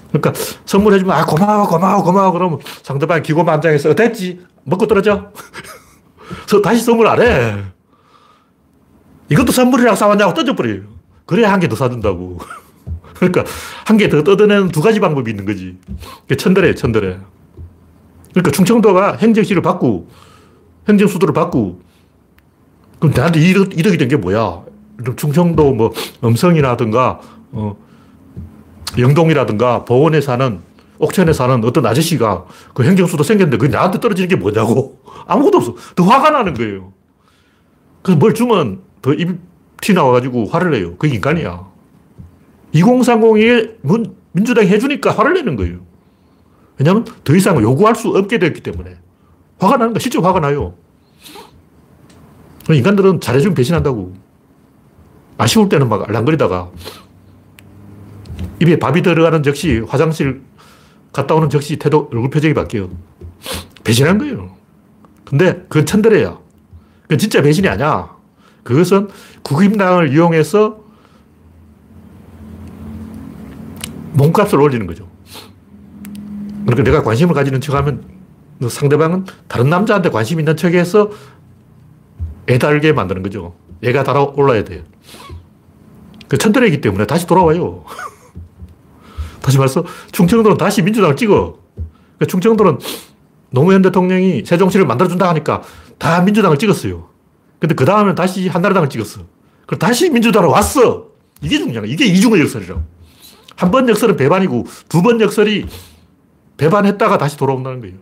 그러니까 0.09 0.33
선물해주면, 0.65 1.15
아, 1.17 1.25
고마워, 1.25 1.67
고마워, 1.69 2.03
고마워. 2.03 2.33
그러면 2.33 2.59
상대방이 2.83 3.23
기고만장해서, 3.23 3.95
됐지? 3.95 4.41
먹고 4.65 4.87
떨어져? 4.87 5.31
다시 6.63 6.83
선물 6.83 7.07
안 7.07 7.21
해. 7.23 7.57
이것도 9.31 9.53
선물이라고 9.53 9.97
싸웠냐고 9.97 10.33
던져버려요. 10.35 10.83
그래야 11.27 11.53
한 11.53 11.61
개 11.61 11.69
더 11.69 11.77
사준다고. 11.77 12.39
그러니까 13.17 13.45
한 13.85 13.97
개 13.99 14.09
더 14.09 14.23
뜯어내는 14.23 14.69
두 14.69 14.81
가지 14.81 15.01
방법이 15.01 15.31
있는 15.31 15.45
거지. 15.45 15.77
천대래, 16.39 16.75
천대래. 16.75 17.19
그러니까 18.33 18.51
충청도가 18.53 19.17
행정시를 19.17 19.61
받고, 19.63 20.09
행정수도를 20.89 21.35
받고, 21.35 21.81
그럼 23.01 23.13
나한테 23.15 23.41
이득, 23.41 23.79
이득이 23.79 23.99
된 23.99 24.09
게 24.09 24.17
뭐야? 24.17 24.63
충청도 25.17 25.73
뭐 25.75 25.93
음성이라든가, 26.25 27.21
어, 27.53 27.77
영동이라든가 28.97 29.85
보원에 29.85 30.21
사는 30.21 30.61
옥천에 30.99 31.33
사는 31.33 31.65
어떤 31.65 31.87
아저씨가 31.87 32.47
그 32.75 32.85
행정수도 32.85 33.23
생겼는데 33.23 33.57
그게 33.59 33.71
나한테 33.71 34.01
떨어지는 34.01 34.29
게 34.29 34.37
뭐냐고. 34.37 34.99
아무것도 35.27 35.59
없어. 35.59 35.75
더 35.95 36.05
화가 36.05 36.31
나는 36.31 36.55
거예요. 36.55 36.93
그래서 38.03 38.19
뭘 38.19 38.35
주면 38.35 38.81
더입티 39.03 39.95
나와가지고 39.95 40.47
화를 40.47 40.71
내요. 40.73 40.97
그게 40.97 41.15
인간이야. 41.15 41.67
2030이 42.75 44.15
민주당이 44.33 44.69
해주니까 44.69 45.13
화를 45.13 45.35
내는 45.35 45.57
거예요. 45.57 45.79
왜냐하면 46.79 47.05
더 47.25 47.35
이상 47.35 47.61
요구할 47.61 47.95
수 47.95 48.09
없게 48.09 48.39
됐기 48.39 48.61
때문에. 48.61 48.97
화가 49.59 49.77
나는 49.77 49.93
거 49.93 49.99
실제 49.99 50.19
화가 50.19 50.41
나요. 50.41 50.75
인간들은 52.71 53.21
잘해주면 53.21 53.55
배신한다고. 53.55 54.15
아쉬울 55.39 55.69
때는 55.69 55.89
막 55.89 56.09
알랑거리다가 56.09 56.71
입에 58.61 58.79
밥이 58.79 59.03
들어가는 59.03 59.43
즉시 59.43 59.79
화장실 59.87 60.43
갔다 61.13 61.35
오는 61.35 61.49
즉시 61.49 61.77
태도, 61.77 62.09
얼굴 62.13 62.31
표정이 62.31 62.55
바뀌어요. 62.55 62.91
배신한 63.85 64.19
거예요. 64.19 64.55
근데 65.25 65.65
그건 65.69 65.87
천대래야. 65.87 66.39
그건 67.03 67.19
진짜 67.19 67.43
배신이 67.43 67.69
아니야. 67.69 68.17
그것은 68.63 69.09
국임당을 69.43 70.13
이용해서 70.13 70.81
몸값을 74.13 74.61
올리는 74.61 74.87
거죠. 74.87 75.09
그러니까 76.67 76.83
내가 76.83 77.03
관심을 77.03 77.35
가지는 77.35 77.61
척 77.61 77.75
하면 77.77 78.05
상대방은 78.69 79.25
다른 79.47 79.71
남자한테 79.71 80.11
관심 80.11 80.39
있는 80.39 80.57
척 80.57 80.75
해서 80.75 81.11
애달게 82.49 82.93
만드는 82.93 83.23
거죠. 83.23 83.55
얘가 83.83 84.03
달아올라야 84.03 84.65
돼요. 84.65 84.83
그 86.27 86.37
천대래이기 86.37 86.81
때문에 86.81 87.07
다시 87.07 87.27
돌아와요. 87.27 87.85
다시 89.49 89.57
말해서 89.57 89.83
충청도는 90.13 90.59
다시 90.59 90.83
민주당을 90.83 91.17
찍어. 91.17 91.57
그러니까 91.75 92.27
충청도는 92.29 92.79
노무현 93.51 93.81
대통령이 93.81 94.45
세종시를 94.45 94.85
만들어준다 94.87 95.27
하니까 95.31 95.63
다 95.97 96.21
민주당을 96.21 96.59
찍었어요. 96.59 97.09
근데 97.59 97.75
그 97.75 97.87
다음에 97.87 98.15
다시 98.15 98.47
한나라당을 98.47 98.91
찍었어. 98.91 99.23
그럼 99.67 99.79
다시 99.79 100.11
민주당으로 100.11 100.53
왔어. 100.53 101.07
이게 101.41 101.57
중요한 101.59 101.85
거야. 101.85 101.91
이게 101.91 102.05
이중의 102.05 102.43
역설이라고. 102.43 102.83
한 103.57 103.71
번 103.71 103.89
역설은 103.89 104.17
배반이고 104.17 104.67
두 104.91 105.01
번 105.03 105.19
역설이 105.21 105.67
배반했다가 106.59 107.17
다시 107.17 107.39
돌아온다는 107.39 107.81
거예요. 107.81 107.97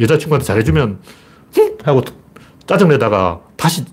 여자친구한테 0.00 0.44
잘해주면 0.46 1.00
흠! 1.54 1.76
하고 1.84 2.00
짜증내다가 2.66 3.40
다시 3.58 3.84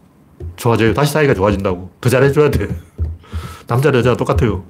좋아져요. 0.55 0.93
다시 0.93 1.11
사이가 1.11 1.33
좋아진다고. 1.33 1.91
더 1.99 2.09
잘해줘야 2.09 2.49
돼. 2.51 2.69
남자, 3.67 3.89
여자 3.93 4.15
똑같아요. 4.15 4.63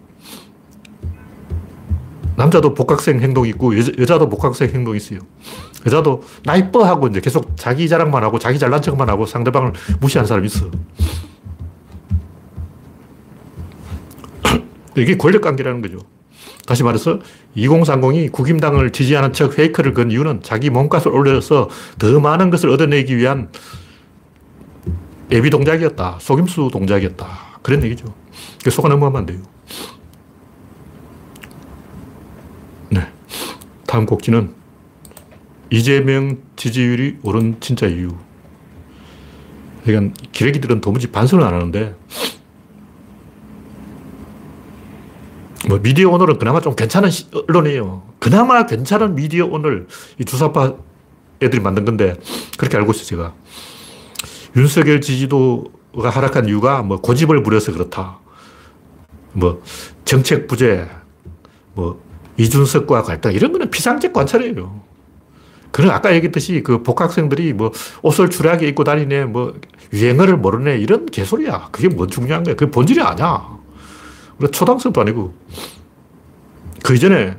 남자도 2.35 2.73
복학생 2.73 3.19
행동이 3.19 3.49
있고 3.49 3.77
여 3.77 4.05
자, 4.05 4.17
도 4.17 4.29
복학생 4.29 4.69
행동이 4.69 4.97
있어요. 4.97 5.19
여자도 5.85 6.23
나 6.43 6.55
이뻐 6.55 6.83
하고 6.85 7.07
이제 7.07 7.19
계속 7.19 7.55
자기 7.55 7.87
자랑만 7.89 8.23
하고 8.23 8.39
자기 8.39 8.57
잘난 8.57 8.81
척만 8.81 9.09
하고 9.09 9.25
상대방을 9.25 9.73
무시하는 9.99 10.27
사람이 10.27 10.47
있어. 10.47 10.71
이게 14.97 15.17
권력 15.17 15.41
관계라는 15.41 15.81
거죠. 15.81 15.99
다시 16.65 16.83
말해서 16.83 17.19
2030이 17.57 18.31
국임당을 18.31 18.91
지지하는 18.91 19.33
척 19.33 19.55
페이크를 19.55 19.93
건 19.93 20.11
이유는 20.11 20.41
자기 20.43 20.69
몸값을 20.69 21.11
올려서 21.11 21.69
더 21.99 22.19
많은 22.19 22.49
것을 22.49 22.69
얻어내기 22.69 23.17
위한 23.17 23.49
예비 25.31 25.49
동작이었다. 25.49 26.19
속임수 26.21 26.69
동작이었다. 26.71 27.27
그런 27.61 27.83
얘기죠. 27.83 28.05
속아 28.69 28.87
넘어가면 28.87 29.19
안 29.19 29.25
돼요. 29.25 29.39
다음 33.93 34.07
곡지는 34.07 34.51
이재명 35.69 36.39
지지율이 36.55 37.19
오른 37.21 37.57
진짜 37.59 37.85
이유. 37.85 38.09
그러니까 39.83 40.15
기레기들은 40.31 40.81
도무지 40.81 41.11
반성을 41.11 41.43
안 41.45 41.53
하는데 41.53 41.95
뭐 45.67 45.77
미디어 45.77 46.09
오늘은 46.09 46.39
그나마 46.39 46.59
좀 46.59 46.75
괜찮은 46.75 47.07
언론이에요. 47.47 48.01
그나마 48.17 48.65
괜찮은 48.65 49.13
미디어 49.13 49.45
오늘 49.45 49.85
이 50.19 50.25
주사파 50.25 50.73
애들이 51.43 51.61
만든 51.61 51.85
건데 51.85 52.15
그렇게 52.57 52.77
알고 52.77 52.93
있어요, 52.93 53.05
제가. 53.05 53.35
윤석열 54.55 55.01
지지도가 55.01 56.09
하락한 56.09 56.47
이유가 56.47 56.81
뭐 56.81 56.99
고집을 56.99 57.43
부려서 57.43 57.71
그렇다. 57.71 58.17
뭐 59.33 59.61
정책 60.03 60.47
부재, 60.47 60.89
뭐 61.75 62.01
이준석과 62.37 63.03
갈등, 63.03 63.31
이런 63.31 63.51
거는 63.51 63.69
피상적 63.69 64.13
관찰이에요. 64.13 64.81
그런 65.71 65.91
아까 65.91 66.13
얘기했듯이 66.13 66.61
그 66.61 66.83
복학생들이 66.83 67.53
뭐 67.53 67.71
옷을 68.03 68.29
추하게 68.29 68.67
입고 68.67 68.83
다니네, 68.83 69.25
뭐 69.25 69.59
유행어를 69.91 70.37
모르네, 70.37 70.77
이런 70.77 71.07
개소리야. 71.07 71.69
그게 71.71 71.87
뭐 71.87 72.05
중요한 72.07 72.43
거야. 72.43 72.55
그게 72.55 72.69
본질이 72.69 73.01
아니야. 73.01 73.57
우리 74.37 74.49
초등생도 74.51 75.01
아니고. 75.01 75.33
그 76.83 76.93
이전에 76.95 77.37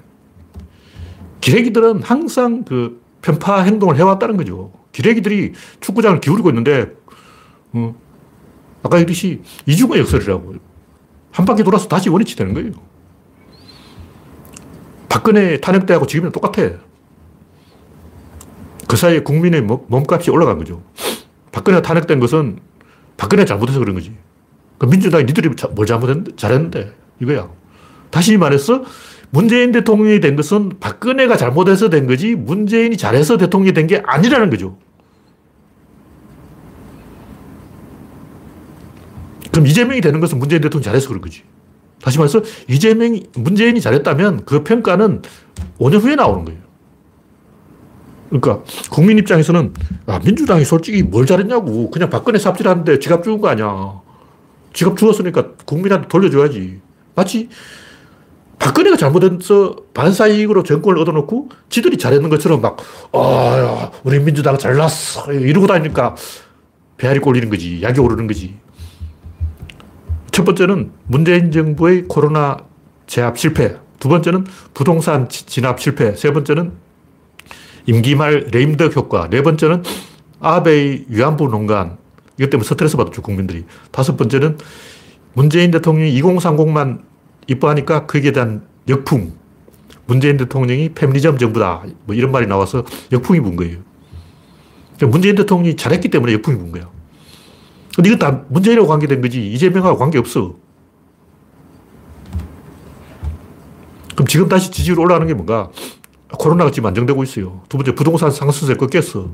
기레기들은 1.41 2.03
항상 2.03 2.65
그 2.65 3.01
편파 3.23 3.63
행동을 3.63 3.97
해왔다는 3.97 4.37
거죠. 4.37 4.73
기레기들이 4.93 5.53
축구장을 5.81 6.21
기울이고 6.21 6.49
있는데, 6.51 6.93
어, 7.73 7.95
아까 8.83 8.99
얘기했듯이 8.99 9.43
이중의 9.67 10.01
역설이라고. 10.01 10.55
한 11.31 11.47
바퀴 11.47 11.63
돌아서 11.63 11.89
다시 11.89 12.09
원위치 12.09 12.37
되는 12.37 12.55
거예요. 12.55 12.73
박근혜 15.09 15.61
탄핵 15.61 15.87
때하고 15.87 16.07
지금은 16.07 16.33
똑같아. 16.33 16.71
그 18.89 18.97
사이에 18.97 19.21
국민의 19.21 19.63
몸값이 19.63 20.31
올라간 20.31 20.59
거죠. 20.59 20.83
박근혜 21.53 21.81
탄핵된 21.83 22.21
것은 22.21 22.59
박근혜 23.17 23.45
잘못해서 23.45 23.79
그런 23.79 23.95
거지. 23.95 24.15
그 24.79 24.87
민주당이 24.87 25.25
니들이 25.25 25.51
뭘 25.75 25.87
잘못했는데, 25.87 26.37
잘했는데, 26.37 26.93
이거야. 27.21 27.49
다시 28.11 28.37
말해서, 28.37 28.85
문재인 29.31 29.73
대통령이 29.73 30.21
된 30.21 30.37
것은 30.37 30.73
박근혜가 30.81 31.37
잘못해서 31.37 31.89
된 31.91 32.07
거지, 32.07 32.35
문재인이 32.35 32.97
잘해서 32.97 33.37
대통령이 33.37 33.73
된 33.73 33.87
게 33.87 34.03
아니라는 34.05 34.51
거죠. 34.51 34.77
그럼 39.53 39.67
이재명이 39.67 40.01
되는 40.01 40.21
것은 40.21 40.39
문재인 40.39 40.61
대통령이 40.61 40.85
잘해서 40.85 41.09
그런 41.09 41.21
거지. 41.21 41.43
다시 42.05 42.19
말해서 42.19 42.43
이재명이, 42.69 43.29
문재인이 43.35 43.81
잘했다면 43.81 44.45
그 44.45 44.63
평가는 44.63 45.23
5년 45.79 46.03
후에 46.03 46.17
나오는 46.17 46.45
거예요. 46.45 46.61
그러니까 48.29 48.63
국민 48.91 49.17
입장에서는 49.19 49.73
아, 50.07 50.21
민주당이 50.23 50.67
솔직히 50.67 51.03
뭘 51.03 51.25
잘했냐고 51.25 51.91
그냥 51.91 52.11
박근혜 52.11 52.39
삽질하는데 52.39 52.99
지갑 52.99 53.25
주은 53.25 53.41
거 53.41 53.49
아니야. 53.49 54.03
지갑 54.75 54.99
주었으니까 54.99 55.53
국민한테 55.65 56.09
돌려줘야지. 56.09 56.81
마치 57.15 57.49
박근혜가 58.59 58.99
잘못해서 58.99 59.75
반사이익으로 59.95 60.63
정권을 60.63 61.01
얻어놓고 61.01 61.49
지들이 61.71 61.97
잘했는 61.97 62.29
것처럼 62.29 62.61
막, 62.61 62.77
아, 63.13 63.91
우리 64.05 64.21
민주당 64.21 64.59
잘났어. 64.59 65.33
이러고 65.33 65.67
다니니까 65.67 66.17
배알이 66.99 67.21
꼴리는 67.21 67.49
거지. 67.49 67.81
약이 67.83 67.99
오르는 67.99 68.27
거지. 68.27 68.57
첫 70.35 70.45
번째는 70.45 70.91
문재인 71.07 71.53
정부의 71.53 72.07
코로나 72.09 72.57
제압 73.07 73.39
실패. 73.39 73.77
두 74.01 74.09
번째는 74.09 74.45
부동산 74.75 75.29
진압 75.29 75.79
실패. 75.79 76.17
세 76.17 76.33
번째는 76.33 76.73
임기 77.87 78.17
말 78.17 78.49
레임덕 78.51 78.97
효과. 78.97 79.31
네 79.31 79.43
번째는 79.43 79.85
아베의 80.41 81.05
위안부 81.09 81.51
농간. 81.51 81.99
이것 82.37 82.51
때문에 82.51 82.67
스트레스 82.67 82.97
받았죠, 82.97 83.23
국민들이. 83.23 83.65
다섯 83.93 84.17
번째는 84.17 84.59
문재인 85.35 85.71
대통령이 85.71 86.21
2030만 86.21 87.03
이뻐하니까 87.47 88.07
거기에 88.07 88.33
대한 88.33 88.67
역풍. 88.89 89.35
문재인 90.07 90.37
대통령이 90.37 90.89
페미니즘 90.97 91.39
정부다. 91.39 91.85
뭐 92.07 92.17
이런 92.17 92.33
말이 92.33 92.49
나와서 92.49 92.83
역풍이 93.13 93.39
분 93.39 93.55
거예요. 93.55 93.79
그러니까 94.97 95.07
문재인 95.13 95.37
대통령이 95.37 95.77
잘했기 95.77 96.09
때문에 96.09 96.33
역풍이 96.33 96.59
분 96.59 96.73
거야. 96.73 96.94
근데 97.97 98.11
이건 98.11 98.19
다 98.19 98.43
문재인하고 98.49 98.89
관계된 98.89 99.21
거지. 99.21 99.47
이재명하고 99.53 99.99
관계없어. 99.99 100.55
그럼 104.15 104.27
지금 104.27 104.49
다시 104.49 104.71
지지율 104.71 104.99
올라가는 105.01 105.27
게 105.27 105.35
뭔가? 105.35 105.71
코로나가 106.39 106.71
지금 106.71 106.89
안정되고 106.89 107.23
있어요. 107.23 107.63
두 107.69 107.77
번째, 107.77 107.95
부동산 107.95 108.31
상승세 108.31 108.75
꺾였어. 108.75 109.31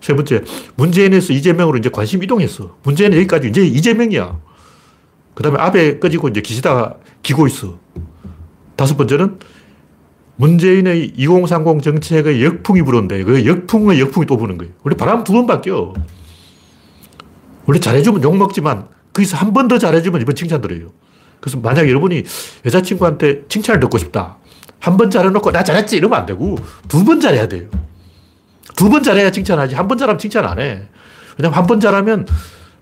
세 0.00 0.14
번째, 0.16 0.42
문재인에서 0.76 1.32
이재명으로 1.32 1.78
이제 1.78 1.88
관심 1.88 2.22
이동했어. 2.22 2.76
문재인은 2.82 3.16
여기까지 3.18 3.48
이제 3.48 3.64
이재명이야. 3.64 4.38
그 5.34 5.42
다음에 5.42 5.58
아베 5.60 5.98
꺼지고 5.98 6.28
이제 6.28 6.40
기시다가 6.40 6.96
기고 7.22 7.46
있어. 7.46 7.78
다섯 8.74 8.96
번째는 8.96 9.38
문재인의 10.36 11.12
2030 11.16 11.82
정책의 11.82 12.44
역풍이 12.44 12.82
불었는데 12.82 13.22
그 13.22 13.46
역풍의 13.46 14.00
역풍이 14.00 14.26
또 14.26 14.36
부는 14.36 14.58
거예요. 14.58 14.72
원래 14.82 14.96
바람 14.96 15.22
두 15.22 15.32
번 15.32 15.46
바뀌어. 15.46 15.92
원래 17.66 17.78
잘해주면 17.80 18.22
욕먹지만 18.22 18.86
거기서 19.12 19.36
한 19.36 19.52
번 19.52 19.68
더 19.68 19.78
잘해주면 19.78 20.20
이번 20.20 20.34
칭찬 20.34 20.60
들어요. 20.60 20.88
그래서 21.40 21.58
만약 21.58 21.88
여러분이 21.88 22.22
여자친구한테 22.64 23.42
칭찬을 23.48 23.80
듣고 23.80 23.98
싶다. 23.98 24.36
한 24.80 24.96
번 24.96 25.10
잘해놓고 25.10 25.52
나 25.52 25.62
잘했지 25.62 25.96
이러면 25.96 26.18
안 26.20 26.26
되고 26.26 26.56
두 26.88 27.04
번 27.04 27.20
잘해야 27.20 27.46
돼요. 27.48 27.68
두 28.76 28.88
번 28.90 29.02
잘해야 29.02 29.30
칭찬하지. 29.30 29.74
한 29.74 29.86
번 29.88 29.98
잘하면 29.98 30.18
칭찬 30.18 30.44
안 30.44 30.58
해. 30.58 30.82
왜냐면 31.38 31.56
한 31.56 31.66
번 31.66 31.78
잘하면 31.80 32.26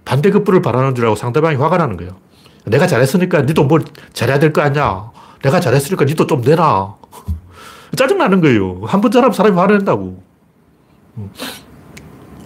반대급부를 0.05 0.63
바라는 0.63 0.95
줄 0.95 1.05
알고 1.05 1.17
상대방이 1.17 1.57
화가 1.57 1.77
나는 1.79 1.97
거예요. 1.97 2.17
내가 2.65 2.87
잘했으니까 2.87 3.43
니도 3.43 3.65
뭘 3.65 3.85
잘해야 4.13 4.39
될 4.39 4.53
거 4.53 4.63
아니야. 4.63 5.11
내가 5.43 5.61
잘했으니까 5.61 6.05
니도 6.05 6.27
좀 6.27 6.41
내라. 6.43 6.95
짜증나는 7.97 8.41
거예요. 8.41 8.81
한 8.85 9.01
번 9.01 9.11
잘하면 9.11 9.33
사람이 9.35 9.57
화낸다고. 9.57 10.23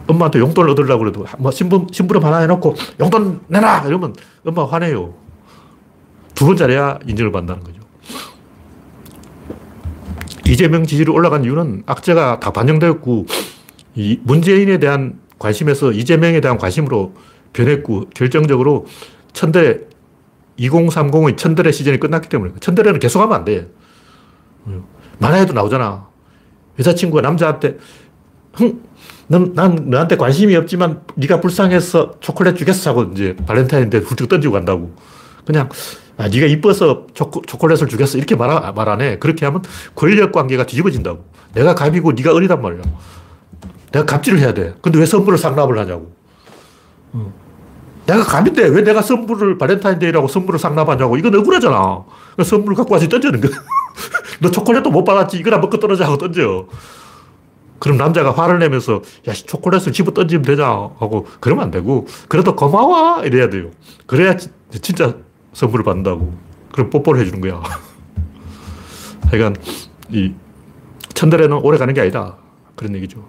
엄마한테 0.06 0.38
용돈을 0.38 0.70
얻으려고 0.70 1.00
그래도 1.00 1.24
뭐 1.38 1.50
신분, 1.50 1.86
신부름 1.90 2.24
하나 2.24 2.38
해놓고 2.38 2.74
용돈 3.00 3.40
내놔! 3.48 3.84
이러면 3.86 4.14
엄마 4.44 4.64
화내요. 4.66 5.14
두 6.34 6.46
번 6.46 6.56
잘해야 6.56 6.98
인정을 7.06 7.30
받는다는 7.30 7.62
거죠. 7.64 7.80
이재명 10.46 10.84
지지율 10.84 11.10
올라간 11.10 11.44
이유는 11.44 11.84
악재가 11.86 12.40
다 12.40 12.50
반영되었고, 12.50 13.26
이 13.94 14.20
문재인에 14.24 14.78
대한 14.78 15.20
관심에서 15.38 15.92
이재명에 15.92 16.40
대한 16.40 16.58
관심으로 16.58 17.14
변했고, 17.52 18.10
결정적으로 18.14 18.86
천대 19.32 19.80
2030의 20.58 21.36
천대레 21.38 21.72
시즌이 21.72 21.98
끝났기 21.98 22.28
때문에 22.28 22.52
천대레는 22.60 23.00
계속 23.00 23.22
하면 23.22 23.36
안 23.36 23.44
돼. 23.44 23.70
만화에도 25.18 25.52
나오잖아. 25.52 26.08
여자친구가 26.78 27.22
남자한테 27.22 27.78
흥, 28.52 28.82
넌, 29.26 29.52
난 29.54 29.88
너한테 29.88 30.16
관심이 30.16 30.54
없지만 30.56 31.02
네가 31.14 31.40
불쌍해서 31.40 32.20
초콜릿 32.20 32.56
주겠어 32.56 32.90
하고 32.90 33.04
이제 33.04 33.36
발렌타인데 33.46 33.98
훌쩍 33.98 34.28
던지고 34.28 34.54
간다고. 34.54 34.94
그냥 35.44 35.68
아, 36.16 36.28
네가 36.28 36.46
이뻐서 36.46 37.06
초콜릿을 37.14 37.88
주겠어 37.88 38.18
이렇게 38.18 38.36
말, 38.36 38.50
안 38.50 39.00
해. 39.00 39.18
그렇게 39.18 39.44
하면 39.46 39.62
권력 39.94 40.32
관계가 40.32 40.66
뒤집어진다고. 40.66 41.24
내가 41.54 41.74
갑이고 41.74 42.12
네가 42.12 42.32
을이란 42.32 42.60
말이야. 42.62 42.82
내가 43.92 44.06
갑질을 44.06 44.38
해야 44.38 44.54
돼. 44.54 44.74
근데 44.82 44.98
왜 44.98 45.06
선물을 45.06 45.38
상납을 45.38 45.78
하냐고. 45.78 46.12
내가 48.06 48.22
갑인데 48.22 48.68
왜 48.68 48.82
내가 48.82 49.02
선물을 49.02 49.56
발렌타인데이라고 49.58 50.28
선물을 50.28 50.58
상납하냐고. 50.58 51.16
이건 51.16 51.34
억울하잖아. 51.36 52.04
선물을 52.44 52.76
갖고 52.76 52.94
와서 52.94 53.08
던지는 53.08 53.40
거야. 53.40 53.52
너 54.40 54.50
초콜릿도 54.50 54.90
못 54.90 55.04
받았지. 55.04 55.38
이거나 55.38 55.58
먹고 55.58 55.78
떨어져 55.78 56.04
하고 56.04 56.18
던져. 56.18 56.66
그럼 57.84 57.98
남자가 57.98 58.32
화를 58.32 58.60
내면서 58.60 59.02
야 59.28 59.34
초콜릿을 59.34 59.92
집어 59.92 60.14
던지면 60.14 60.42
되자 60.42 60.68
하고 60.68 61.26
그러면 61.38 61.64
안 61.64 61.70
되고 61.70 62.06
그래도 62.30 62.56
고마워 62.56 63.22
이래야 63.26 63.50
돼요. 63.50 63.70
그래야 64.06 64.38
진짜 64.80 65.18
선물을 65.52 65.84
받는다고. 65.84 66.34
그럼 66.72 66.88
뽀뽀를 66.88 67.20
해주는 67.20 67.42
거야. 67.42 67.62
하여간 69.28 69.56
이 70.08 70.32
천달에는 71.12 71.58
오래 71.58 71.76
가는 71.76 71.92
게 71.92 72.00
아니다. 72.00 72.38
그런 72.74 72.94
얘기죠. 72.94 73.22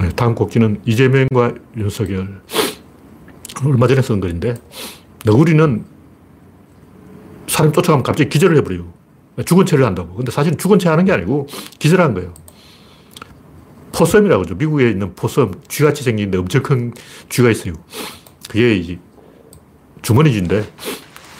네, 0.00 0.08
다음 0.16 0.34
곡지는 0.34 0.80
이재명과 0.86 1.56
윤석열. 1.76 2.40
얼마 3.66 3.86
전에 3.86 4.00
쓴 4.00 4.20
글인데, 4.20 4.54
너구리는 5.24 5.84
사람 7.48 7.72
쫓아가면 7.72 8.02
갑자기 8.02 8.28
기절을 8.30 8.56
해버려요. 8.58 8.95
죽은 9.44 9.66
채를 9.66 9.84
한다고. 9.84 10.14
근데 10.14 10.30
사실은 10.30 10.56
죽은 10.56 10.78
채 10.78 10.88
하는 10.88 11.04
게 11.04 11.12
아니고 11.12 11.46
기절한 11.78 12.14
거예요. 12.14 12.32
포섬이라고 13.92 14.44
하죠. 14.44 14.54
미국에 14.54 14.90
있는 14.90 15.14
포섬, 15.14 15.52
쥐같이 15.68 16.04
생긴데 16.04 16.38
엄청 16.38 16.62
큰 16.62 16.92
쥐가 17.28 17.50
있어요. 17.50 17.74
그게 18.48 18.76
이 18.76 18.98
주머니 20.02 20.32
쥐인데 20.32 20.70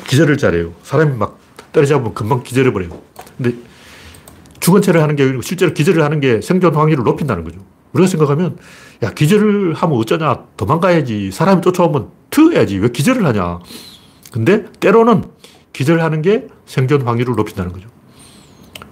기절을 0.08 0.38
잘해요. 0.38 0.72
사람이 0.82 1.16
막 1.16 1.38
때려잡으면 1.72 2.14
금방 2.14 2.42
기절해 2.42 2.72
버려요. 2.72 3.02
근데 3.36 3.56
죽은 4.60 4.82
채를 4.82 5.02
하는 5.02 5.16
게 5.16 5.24
아니고 5.24 5.42
실제로 5.42 5.72
기절을 5.72 6.02
하는 6.02 6.20
게 6.20 6.40
생존 6.40 6.74
확률을 6.74 7.04
높인다는 7.04 7.44
거죠. 7.44 7.60
우리가 7.92 8.08
생각하면 8.08 8.56
야 9.02 9.10
기절을 9.12 9.74
하면 9.74 9.98
어쩌냐 9.98 10.44
도망가야지 10.56 11.30
사람이 11.30 11.62
쫓아오면 11.62 12.08
트여야지 12.30 12.78
왜 12.78 12.88
기절을 12.88 13.24
하냐 13.26 13.60
근데 14.32 14.64
때로는 14.80 15.24
기절하는 15.72 16.22
게 16.22 16.46
생존 16.66 17.02
확률을 17.02 17.34
높인다는 17.36 17.72
거죠 17.72 17.88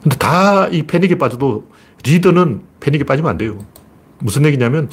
근데 0.03 0.17
다 0.17 0.69
이 0.73 0.83
패닉에 0.85 1.17
빠져도 1.19 1.69
리더는 2.05 2.63
패닉에 2.81 3.05
빠지면 3.05 3.31
안 3.31 3.39
돼요 3.39 3.59
무슨 4.19 4.45
얘기냐면 4.47 4.89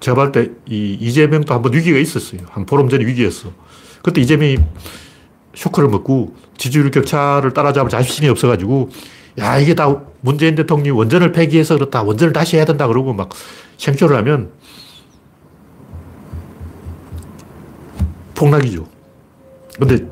제가 0.00 0.16
봤을 0.16 0.32
때 0.32 0.52
이 0.68 0.96
이재명도 1.00 1.54
한번 1.54 1.72
위기가 1.74 1.98
있었어요 1.98 2.40
한 2.50 2.66
보름 2.66 2.88
전에 2.88 3.04
위기였어 3.06 3.52
그때 4.02 4.20
이재명이 4.20 4.58
쇼크를 5.54 5.88
먹고 5.88 6.34
지지율 6.56 6.90
격차를 6.90 7.52
따라잡을 7.52 7.90
자신이 7.90 8.28
없어가지고 8.28 8.90
야, 9.38 9.58
이게 9.58 9.74
다 9.74 10.02
문재인 10.20 10.54
대통령이 10.54 10.90
원전을 10.90 11.32
폐기해서 11.32 11.74
그렇다. 11.74 12.02
원전을 12.02 12.32
다시 12.32 12.56
해야 12.56 12.64
된다. 12.66 12.86
그러고 12.86 13.12
막 13.14 13.30
생초를 13.78 14.16
하면 14.18 14.50
폭락이죠. 18.34 18.86
근데 19.78 20.06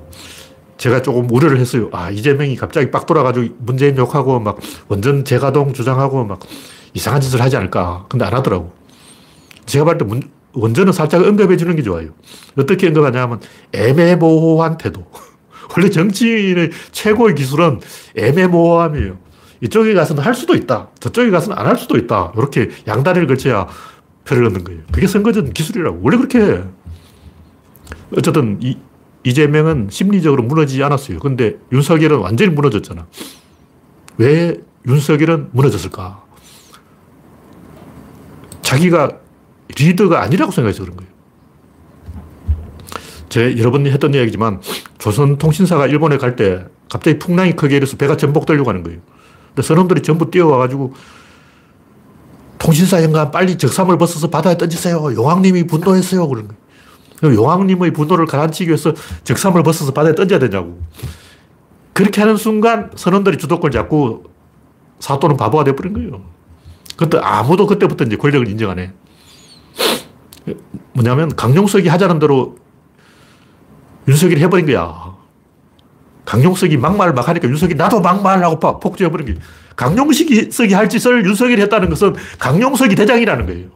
제가 0.80 1.02
조금 1.02 1.30
우려를 1.30 1.58
했어요. 1.60 1.90
아, 1.92 2.08
이재명이 2.10 2.56
갑자기 2.56 2.90
빡 2.90 3.04
돌아가지고 3.04 3.54
문재인 3.58 3.98
욕하고 3.98 4.40
막 4.40 4.58
원전 4.88 5.26
재가동 5.26 5.74
주장하고 5.74 6.24
막 6.24 6.40
이상한 6.94 7.20
짓을 7.20 7.42
하지 7.42 7.58
않을까. 7.58 8.06
근데 8.08 8.24
안 8.24 8.32
하더라고. 8.32 8.72
제가 9.66 9.84
봤을 9.84 9.98
때 9.98 10.04
문, 10.06 10.22
원전은 10.54 10.94
살짝 10.94 11.22
언급해 11.22 11.58
주는 11.58 11.76
게 11.76 11.82
좋아요. 11.82 12.08
어떻게 12.56 12.86
언급하냐 12.86 13.20
하면 13.20 13.40
애매모호한 13.72 14.78
태도. 14.78 15.04
원래 15.76 15.90
정치인의 15.90 16.70
최고의 16.92 17.34
기술은 17.34 17.80
애매모호함이에요. 18.16 19.18
이쪽에 19.60 19.92
가서는 19.92 20.22
할 20.22 20.34
수도 20.34 20.54
있다. 20.54 20.88
저쪽에 20.98 21.28
가서는 21.30 21.58
안 21.58 21.66
할 21.66 21.76
수도 21.76 21.98
있다. 21.98 22.32
이렇게 22.38 22.70
양다리를 22.88 23.26
걸쳐야 23.28 23.66
표를 24.24 24.46
얻는 24.46 24.64
거예요. 24.64 24.80
그게 24.90 25.06
선거전 25.06 25.52
기술이라고. 25.52 26.00
원래 26.02 26.16
그렇게 26.16 26.40
해. 26.40 26.62
어쨌든 28.16 28.58
이, 28.62 28.78
이재명은 29.24 29.88
심리적으로 29.90 30.42
무너지지 30.42 30.82
않았어요. 30.82 31.18
근데 31.18 31.56
윤석열은 31.72 32.18
완전히 32.18 32.50
무너졌잖아. 32.52 33.06
왜 34.18 34.56
윤석열은 34.86 35.50
무너졌을까? 35.52 36.24
자기가 38.62 39.18
리더가 39.78 40.22
아니라고 40.22 40.52
생각해서 40.52 40.82
그런 40.82 40.96
거예요. 40.96 41.10
제가 43.28 43.58
여러 43.58 43.70
번 43.70 43.86
했던 43.86 44.12
이야기지만 44.14 44.60
조선통신사가 44.98 45.86
일본에 45.86 46.18
갈 46.18 46.36
때 46.36 46.64
갑자기 46.90 47.18
풍랑이 47.18 47.54
크게 47.54 47.76
일어서 47.76 47.96
배가 47.96 48.16
전복되려고 48.16 48.68
하는 48.68 48.82
거예요. 48.82 48.98
근데 49.48 49.62
선원들이 49.66 50.02
전부 50.02 50.30
뛰어와가지고 50.30 50.94
통신사 52.58 53.02
연관 53.02 53.30
빨리 53.30 53.56
적삼을 53.56 53.96
벗어서 53.96 54.28
바다에 54.28 54.56
던지세요. 54.58 55.14
용왕님이 55.14 55.64
분노했어요. 55.64 56.28
그런 56.28 56.48
거예요. 56.48 56.59
용왕님의 57.22 57.92
분노를 57.92 58.26
가라앉히기 58.26 58.68
위해서 58.68 58.94
적삼을 59.24 59.62
벗어서 59.62 59.92
바다에 59.92 60.14
던져야 60.14 60.38
되냐고. 60.38 60.80
그렇게 61.92 62.20
하는 62.20 62.36
순간 62.36 62.90
선원들이 62.94 63.36
주도권을 63.38 63.72
잡고 63.72 64.24
사또는 65.00 65.36
바보가 65.36 65.64
돼버린 65.64 65.92
거예요. 65.92 66.22
그때 66.96 67.18
아무도 67.18 67.66
그때부터 67.66 68.04
이제 68.04 68.16
권력을 68.16 68.46
인정 68.48 68.70
안 68.70 68.78
해. 68.78 68.92
뭐냐면 70.92 71.34
강용석이 71.34 71.88
하자는 71.88 72.18
대로 72.18 72.56
윤석열이 74.08 74.40
해버린 74.42 74.66
거야. 74.66 75.16
강용석이 76.24 76.76
막말을 76.76 77.12
막 77.12 77.28
하니까 77.28 77.48
윤석이 77.48 77.74
나도 77.74 78.00
막말하고 78.00 78.80
폭주해버린 78.80 79.26
거예요. 79.26 79.40
강용석이 79.76 80.74
할 80.74 80.88
짓을 80.88 81.24
윤석열이 81.24 81.60
했다는 81.62 81.88
것은 81.90 82.14
강용석이 82.38 82.94
대장이라는 82.94 83.46
거예요. 83.46 83.68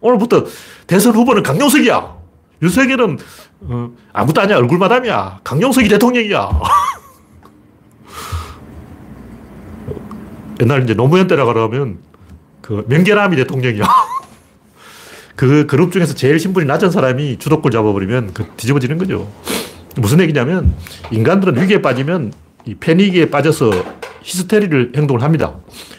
오늘부터 0.00 0.44
대선 0.86 1.14
후보는 1.14 1.42
강용석이야. 1.42 2.21
윤석열은 2.62 3.18
어, 3.62 3.90
아무도 4.12 4.40
아니야. 4.40 4.56
얼굴마담이야. 4.58 5.40
강용석이 5.42 5.88
대통령이야. 5.88 6.60
옛날 10.60 10.84
이제 10.84 10.94
노무현 10.94 11.26
때라 11.26 11.44
그러면 11.44 11.98
그 12.60 12.84
명계남이 12.88 13.36
대통령이야. 13.36 13.84
그 15.34 15.66
그룹 15.66 15.92
중에서 15.92 16.14
제일 16.14 16.38
신분이 16.38 16.66
낮은 16.66 16.90
사람이 16.92 17.38
주도권 17.38 17.72
잡아버리면 17.72 18.32
그 18.32 18.46
뒤집어지는 18.56 18.98
거죠. 18.98 19.28
무슨 19.96 20.20
얘기냐면 20.20 20.74
인간들은 21.10 21.60
위기에 21.60 21.82
빠지면 21.82 22.32
이 22.64 22.74
패닉에 22.76 23.30
빠져서 23.30 23.72
히스테리를 24.22 24.92
행동을 24.96 25.22
합니다. 25.22 25.54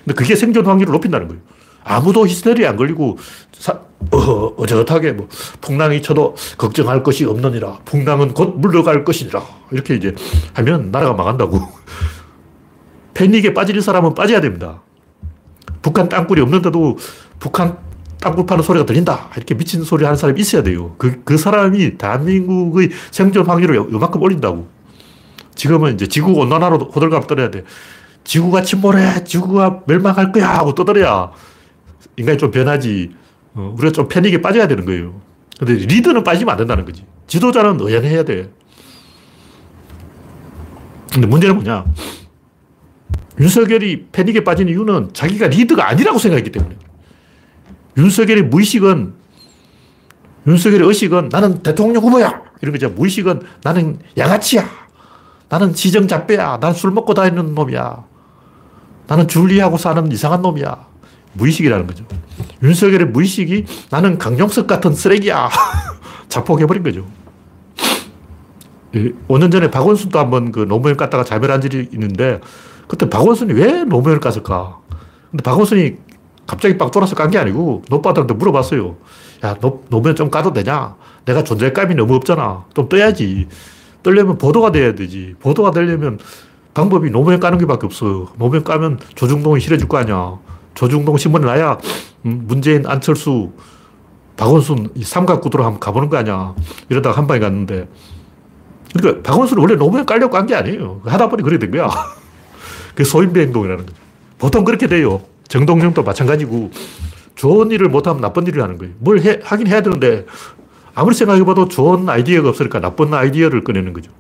근데 0.05 0.13
그게 0.15 0.35
생존 0.35 0.65
확률을 0.65 0.93
높인다는 0.93 1.27
거예요. 1.27 1.41
아무도 1.83 2.27
히스테리에 2.27 2.67
안 2.67 2.75
걸리고 2.75 3.17
사, 3.57 3.79
어, 4.11 4.17
어저하게 4.57 5.13
뭐 5.13 5.27
풍랑이 5.61 6.01
쳐도 6.01 6.35
걱정할 6.57 7.03
것이 7.03 7.25
없느니라. 7.25 7.79
풍랑은 7.85 8.33
곧 8.33 8.59
물러갈 8.59 9.03
것이니라. 9.03 9.41
이렇게 9.71 9.95
이제 9.95 10.15
하면 10.53 10.91
나라가 10.91 11.13
망한다고. 11.13 11.59
패닉에 13.13 13.53
빠질 13.53 13.81
사람은 13.81 14.15
빠져야 14.15 14.41
됩니다. 14.41 14.81
북한 15.81 16.09
땅굴이 16.09 16.41
없는데도 16.41 16.97
북한 17.39 17.77
땅굴 18.21 18.45
파는 18.45 18.63
소리가 18.63 18.85
들린다. 18.85 19.29
이렇게 19.35 19.53
미친 19.53 19.83
소리 19.83 20.05
하는 20.05 20.17
사람이 20.17 20.39
있어야 20.39 20.63
돼요. 20.63 20.95
그, 20.97 21.21
그 21.25 21.37
사람이 21.37 21.97
대한민국의 21.97 22.89
생존 23.11 23.45
확률을 23.45 23.75
요만큼 23.75 24.21
올린다고. 24.21 24.67
지금은 25.55 25.93
이제 25.95 26.07
지구 26.07 26.31
온난화로 26.31 26.91
호들갑 26.95 27.27
떨어야 27.27 27.51
돼. 27.51 27.63
지구가 28.23 28.61
침몰해. 28.61 29.25
지구가 29.25 29.81
멸망할 29.85 30.31
거야. 30.31 30.49
하고 30.57 30.73
떠들어야 30.73 31.31
인간이 32.17 32.37
좀 32.37 32.51
변하지. 32.51 33.11
어, 33.55 33.73
우리가 33.77 33.91
좀 33.91 34.07
패닉에 34.07 34.41
빠져야 34.41 34.67
되는 34.67 34.85
거예요. 34.85 35.21
근데 35.57 35.73
리더는 35.73 36.23
빠지면 36.23 36.51
안 36.51 36.57
된다는 36.57 36.85
거지. 36.85 37.05
지도자는 37.27 37.79
의연해야 37.79 38.23
돼. 38.23 38.51
근데 41.11 41.27
문제는 41.27 41.55
뭐냐. 41.55 41.85
윤석열이 43.39 44.07
패닉에 44.11 44.43
빠진 44.43 44.67
이유는 44.67 45.09
자기가 45.13 45.47
리더가 45.47 45.87
아니라고 45.89 46.17
생각했기 46.17 46.51
때문에. 46.51 46.75
윤석열의 47.97 48.45
무의식은, 48.45 49.13
윤석열의 50.47 50.87
의식은 50.87 51.29
나는 51.29 51.61
대통령 51.61 52.03
후보야! 52.03 52.41
이런 52.61 52.71
거죠. 52.71 52.89
무의식은 52.89 53.41
나는 53.63 53.99
양아치야! 54.17 54.67
나는 55.49 55.73
지정잡배야! 55.73 56.57
나는 56.57 56.73
술 56.73 56.91
먹고 56.91 57.13
다니는 57.13 57.53
놈이야! 57.53 58.03
나는 59.07 59.27
줄리하고 59.27 59.77
사는 59.77 60.11
이상한 60.11 60.41
놈이야! 60.41 60.92
무의식이라는 61.33 61.87
거죠. 61.87 62.05
윤석열의 62.61 63.07
무의식이 63.07 63.65
나는 63.89 64.17
강용석 64.17 64.67
같은 64.67 64.93
쓰레기야! 64.93 65.49
자폭해버린 66.29 66.83
거죠. 66.83 67.05
5년 69.27 69.51
전에 69.51 69.71
박원순도 69.71 70.19
한번 70.19 70.51
그 70.51 70.59
노무현 70.67 70.95
깠다가 70.97 71.23
자멸한 71.23 71.63
일이 71.63 71.89
있는데 71.93 72.39
그때 72.87 73.09
박원순이 73.09 73.53
왜 73.53 73.83
노무현을 73.83 74.19
깠을까? 74.19 74.75
근데 75.31 75.41
박원순이 75.43 75.95
갑자기 76.45 76.77
빡 76.77 76.91
돌아서 76.91 77.15
깐 77.15 77.31
게 77.31 77.37
아니고 77.39 77.83
노빠들한테 77.89 78.33
물어봤어요. 78.35 78.95
야, 79.43 79.55
노, 79.55 79.83
노무현 79.89 80.15
좀 80.15 80.29
까도 80.29 80.53
되냐? 80.53 80.95
내가 81.25 81.43
존재감이 81.43 81.95
너무 81.95 82.15
없잖아. 82.15 82.65
좀 82.75 82.87
떠야지. 82.87 83.47
뜨려면 84.03 84.37
보도가 84.37 84.71
돼야 84.71 84.93
되지. 84.93 85.35
보도가 85.39 85.71
되려면 85.71 86.19
방법이 86.73 87.09
노무현 87.09 87.39
까는 87.39 87.57
게 87.57 87.65
밖에 87.65 87.85
없어. 87.87 88.31
노무현 88.37 88.63
까면 88.63 88.99
조중동이 89.15 89.59
실어줄 89.59 89.87
거 89.87 89.97
아니야. 89.97 90.37
조중동 90.73 91.17
신문에 91.17 91.45
나야 91.45 91.77
음, 92.25 92.43
문재인, 92.47 92.85
안철수, 92.85 93.51
박원순 94.37 94.89
이 94.95 95.03
삼각구도로 95.03 95.63
한번 95.63 95.79
가보는 95.79 96.09
거 96.09 96.17
아니야. 96.17 96.55
이러다가 96.89 97.17
한 97.17 97.27
방에 97.27 97.39
갔는데. 97.39 97.87
그러니까 98.93 99.23
박원순은 99.23 99.61
원래 99.61 99.75
노무현 99.75 100.05
깔려고 100.05 100.31
깐게 100.31 100.55
아니에요. 100.55 101.01
하다 101.05 101.29
보니 101.29 101.43
그렇게 101.43 101.59
된 101.59 101.71
거야. 101.71 101.89
그 102.95 103.03
소인배 103.03 103.41
행동이라는 103.41 103.85
거죠. 103.85 103.97
보통 104.37 104.63
그렇게 104.63 104.87
돼요. 104.87 105.21
정동영도 105.47 106.03
마찬가지고 106.03 106.71
좋은 107.35 107.71
일을 107.71 107.89
못하면 107.89 108.21
나쁜 108.21 108.45
일을 108.47 108.61
하는 108.61 108.77
거예요. 108.77 108.93
뭘 108.99 109.19
해, 109.21 109.39
하긴 109.43 109.67
해야 109.67 109.81
되는데 109.81 110.25
아무리 110.95 111.15
생각해봐도 111.15 111.67
좋은 111.67 112.07
아이디어가 112.07 112.49
없으니까 112.49 112.79
나쁜 112.79 113.13
아이디어를 113.13 113.63
꺼내는 113.63 113.93
거죠. 113.93 114.11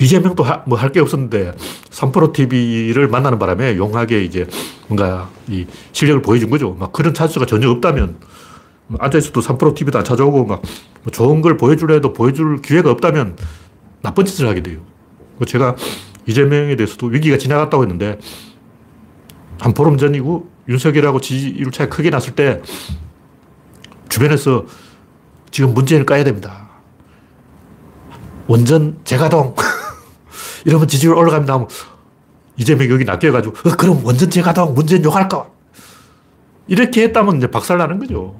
이재명도 0.00 0.44
뭐 0.66 0.78
할 0.78 0.92
게 0.92 1.00
없었는데 1.00 1.52
3프로 1.90 2.32
TV를 2.32 3.08
만나는 3.08 3.38
바람에 3.38 3.76
용하게 3.76 4.24
이제 4.24 4.46
뭔가 4.88 5.30
이 5.48 5.66
실력을 5.92 6.22
보여준 6.22 6.50
거죠. 6.50 6.74
막 6.78 6.92
그런 6.92 7.12
찬스가 7.14 7.46
전혀 7.46 7.70
없다면 7.70 8.16
앉아있어도 8.98 9.40
3프로 9.40 9.74
TV도 9.74 9.98
안 9.98 10.04
찾아오고 10.04 10.46
막뭐 10.46 10.60
좋은 11.12 11.42
걸 11.42 11.56
보여주려 11.56 11.94
해도 11.94 12.12
보여줄 12.12 12.62
기회가 12.62 12.90
없다면 12.90 13.36
나쁜 14.02 14.24
짓을 14.24 14.48
하게 14.48 14.62
돼요. 14.62 14.80
제가 15.46 15.76
이재명에 16.26 16.76
대해서도 16.76 17.06
위기가 17.06 17.36
지나갔다고 17.38 17.82
했는데 17.84 18.18
한 19.60 19.74
보름 19.74 19.96
전이고 19.98 20.48
윤석열하고 20.68 21.20
지지율 21.20 21.70
차이 21.70 21.88
크게 21.88 22.10
났을 22.10 22.34
때 22.34 22.62
주변에서 24.08 24.64
지금 25.50 25.74
문재인을 25.74 26.06
까야 26.06 26.24
됩니다. 26.24 26.68
원전 28.46 28.98
재가동. 29.04 29.54
이러면 30.64 30.88
지지율 30.88 31.14
올라갑니다. 31.14 31.54
하면 31.54 31.68
이재명 32.56 32.90
여기 32.90 33.04
낚여가지고, 33.04 33.68
어, 33.68 33.76
그럼 33.76 34.04
원전 34.04 34.28
재가동, 34.30 34.74
문재인 34.74 35.04
욕할까? 35.04 35.46
이렇게 36.66 37.02
했다면 37.04 37.38
이제 37.38 37.50
박살나는 37.50 37.98
거죠. 37.98 38.36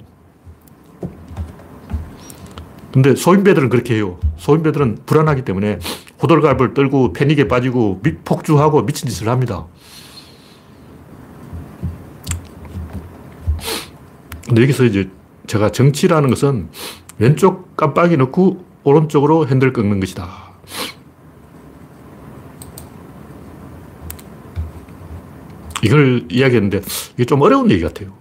근데 2.93 3.15
소인배들은 3.15 3.69
그렇게 3.69 3.95
해요. 3.95 4.19
소인배들은 4.37 4.99
불안하기 5.05 5.43
때문에 5.43 5.79
호들갑을 6.21 6.73
떨고 6.73 7.13
패닉에 7.13 7.47
빠지고 7.47 8.01
폭주하고 8.25 8.85
미친 8.85 9.09
짓을 9.09 9.29
합니다. 9.29 9.65
근데 14.45 14.61
여기서 14.63 14.83
이제 14.83 15.09
제가 15.47 15.71
정치라는 15.71 16.29
것은 16.29 16.69
왼쪽 17.17 17.75
깜빡이 17.77 18.17
넣고 18.17 18.65
오른쪽으로 18.83 19.47
핸들 19.47 19.71
꺾는 19.73 19.99
것이다. 19.99 20.50
이걸 25.83 26.25
이야기했는데 26.29 26.81
이게 27.13 27.25
좀 27.25 27.41
어려운 27.41 27.71
얘기 27.71 27.81
같아요. 27.81 28.13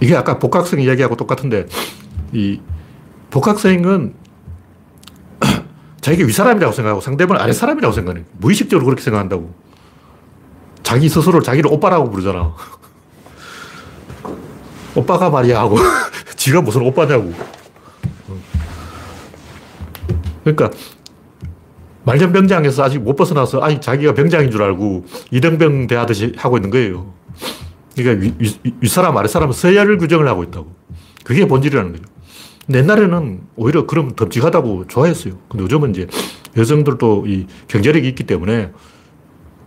이게 0.00 0.16
아까 0.16 0.38
복학생 0.38 0.80
이야기하고 0.80 1.16
똑같은데 1.16 1.66
이 2.32 2.60
복학생은 3.30 4.14
자기가 6.00 6.26
윗사람이라고 6.26 6.72
생각하고 6.72 7.00
상대방을 7.00 7.42
아랫사람이라고 7.42 7.94
생각해. 7.94 8.24
무의식적으로 8.38 8.84
그렇게 8.84 9.02
생각한다고. 9.02 9.54
자기 10.82 11.08
스스로 11.08 11.40
자기를 11.40 11.72
오빠라고 11.72 12.10
부르잖아. 12.10 12.54
오빠가 14.94 15.30
말이야 15.30 15.60
하고 15.60 15.78
지가 16.36 16.60
무슨 16.60 16.82
오빠냐고. 16.82 17.32
그러니까 20.44 20.70
말년병장에서 22.04 22.82
아직 22.82 22.98
못 22.98 23.16
벗어나서 23.16 23.60
아니 23.60 23.80
자기가 23.80 24.14
병장인 24.14 24.50
줄 24.50 24.62
알고 24.62 25.06
이등병 25.30 25.86
대하듯이 25.86 26.32
하고 26.36 26.56
있는 26.56 26.70
거예요. 26.70 27.12
그러니까 27.96 28.34
윗사람 28.80 29.16
아랫사람은 29.16 29.52
서열 29.52 29.98
규정을 29.98 30.26
하고 30.26 30.42
있다고. 30.42 30.74
그게 31.24 31.46
본질이라는 31.46 31.92
거죠. 31.92 32.04
옛날에는 32.72 33.40
오히려 33.56 33.86
그럼 33.86 34.14
덤직하다고 34.14 34.86
좋아했어요. 34.88 35.34
근데 35.48 35.64
요즘은 35.64 35.90
이제 35.90 36.06
여성들도 36.56 37.24
이 37.26 37.46
경제력이 37.68 38.08
있기 38.08 38.24
때문에 38.24 38.70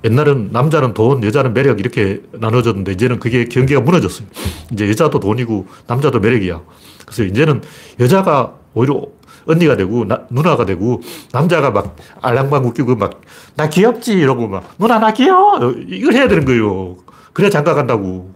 옛날은 0.04 0.50
남자는 0.52 0.94
돈, 0.94 1.24
여자는 1.24 1.54
매력 1.54 1.80
이렇게 1.80 2.22
나눠졌는데 2.34 2.92
이제는 2.94 3.20
그게 3.20 3.46
경계가 3.46 3.82
무너졌어요. 3.82 4.28
이제 4.72 4.88
여자도 4.88 5.20
돈이고 5.20 5.68
남자도 5.88 6.20
매력이야. 6.20 6.62
그래서 7.06 7.24
이제는 7.24 7.62
여자가 8.00 8.54
오히려 8.74 9.02
언니가 9.48 9.76
되고 9.76 10.06
나, 10.06 10.22
누나가 10.30 10.66
되고 10.66 11.02
남자가 11.32 11.72
막 11.72 11.96
알랑방구 12.22 12.74
끼고 12.74 12.96
막 12.96 13.22
나 13.56 13.70
귀엽지 13.70 14.14
이러고 14.14 14.48
막 14.48 14.64
누나 14.78 15.00
나 15.00 15.14
귀여워 15.14 15.72
이걸 15.88 16.14
해야 16.14 16.28
되는 16.28 16.46
거예요. 16.46 16.98
그래야 17.34 17.50
장가 17.50 17.74
간다고. 17.74 18.34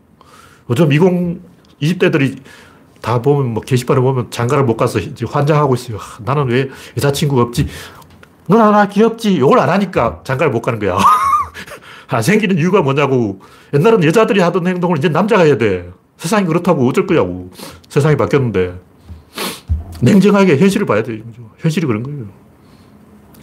요즘 0.69 0.91
20, 0.91 1.41
20대들이 1.81 2.37
다 3.01 3.21
보면 3.21 3.53
뭐 3.53 3.63
게시판에 3.63 3.99
보면 4.01 4.29
장가를 4.29 4.63
못 4.65 4.77
가서 4.77 4.99
이제 4.99 5.25
환장하고 5.29 5.75
있어요. 5.75 5.97
나는 6.23 6.47
왜 6.49 6.69
여자친구가 6.97 7.41
없지? 7.43 7.67
누나 8.47 8.71
나 8.71 8.87
귀엽지? 8.87 9.33
이걸 9.35 9.59
안 9.59 9.69
하니까 9.69 10.21
장가를 10.23 10.51
못 10.51 10.61
가는 10.61 10.79
거야. 10.79 10.97
안 12.07 12.21
생기는 12.21 12.57
이유가 12.57 12.81
뭐냐고. 12.81 13.39
옛날은 13.73 14.03
여자들이 14.03 14.39
하던 14.41 14.67
행동을 14.67 14.97
이제 14.97 15.09
남자가 15.09 15.43
해야 15.43 15.57
돼. 15.57 15.89
세상이 16.17 16.45
그렇다고 16.47 16.87
어쩔 16.87 17.05
거냐고. 17.07 17.51
세상이 17.87 18.17
바뀌었는데. 18.17 18.73
냉정하게 20.01 20.57
현실을 20.57 20.85
봐야 20.85 21.03
돼요. 21.03 21.23
현실이 21.57 21.85
그런 21.85 22.03
거예요. 22.03 22.27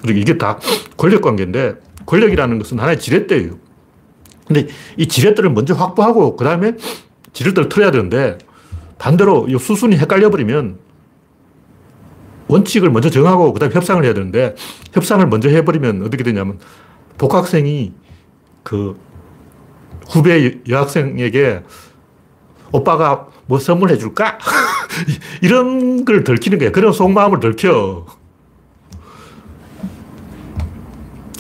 그리고 0.03 0.19
이게 0.19 0.39
다 0.39 0.59
권력 0.97 1.23
관계인데 1.23 1.75
권력이라는 2.07 2.59
것은 2.59 2.79
하나의 2.79 2.99
지렛대예요. 2.99 3.59
근데 4.47 4.69
이 4.97 5.09
지렛대를 5.09 5.51
먼저 5.51 5.75
확보하고 5.75 6.37
그 6.37 6.45
다음에 6.45 6.75
지렛대를 7.33 7.69
틀어야 7.69 7.91
되는데 7.91 8.39
반대로 8.99 9.47
이 9.49 9.59
수순이 9.59 9.97
헷갈려 9.97 10.31
버리면 10.31 10.79
원칙을 12.49 12.91
먼저 12.91 13.11
정하고 13.11 13.53
그 13.53 13.59
다음에 13.59 13.75
협상을 13.75 14.03
해야 14.05 14.15
되는데 14.15 14.55
협상을 14.93 15.27
먼저 15.27 15.49
해버리면 15.49 16.03
어떻게 16.03 16.23
되냐면 16.23 16.59
복학생이 17.19 17.93
그 18.63 18.99
후배 20.09 20.61
여학생에게 20.69 21.63
오빠가 22.73 23.29
뭐 23.47 23.59
선물해 23.59 23.99
줄까? 23.99 24.39
이런 25.43 26.05
걸 26.05 26.25
들키는 26.25 26.59
거야. 26.59 26.71
그런 26.71 26.93
속마음을 26.93 27.41
들켜. 27.41 28.07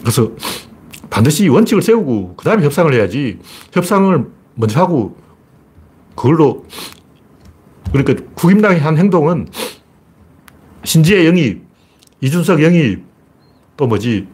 그래서 0.01 0.31
반드시 1.11 1.49
원칙을 1.49 1.83
세우고 1.83 2.35
그 2.37 2.45
다음에 2.45 2.64
협상을 2.64 2.92
해야지 2.92 3.38
협상을 3.73 4.27
먼저 4.55 4.81
하고 4.81 5.16
그걸로 6.14 6.64
그러니까 7.92 8.25
국임당이 8.35 8.79
한 8.79 8.97
행동은 8.97 9.49
신지혜 10.85 11.27
영입, 11.27 11.64
이준석 12.21 12.62
영입, 12.62 13.05
또 13.77 13.87
뭐지, 13.87 14.27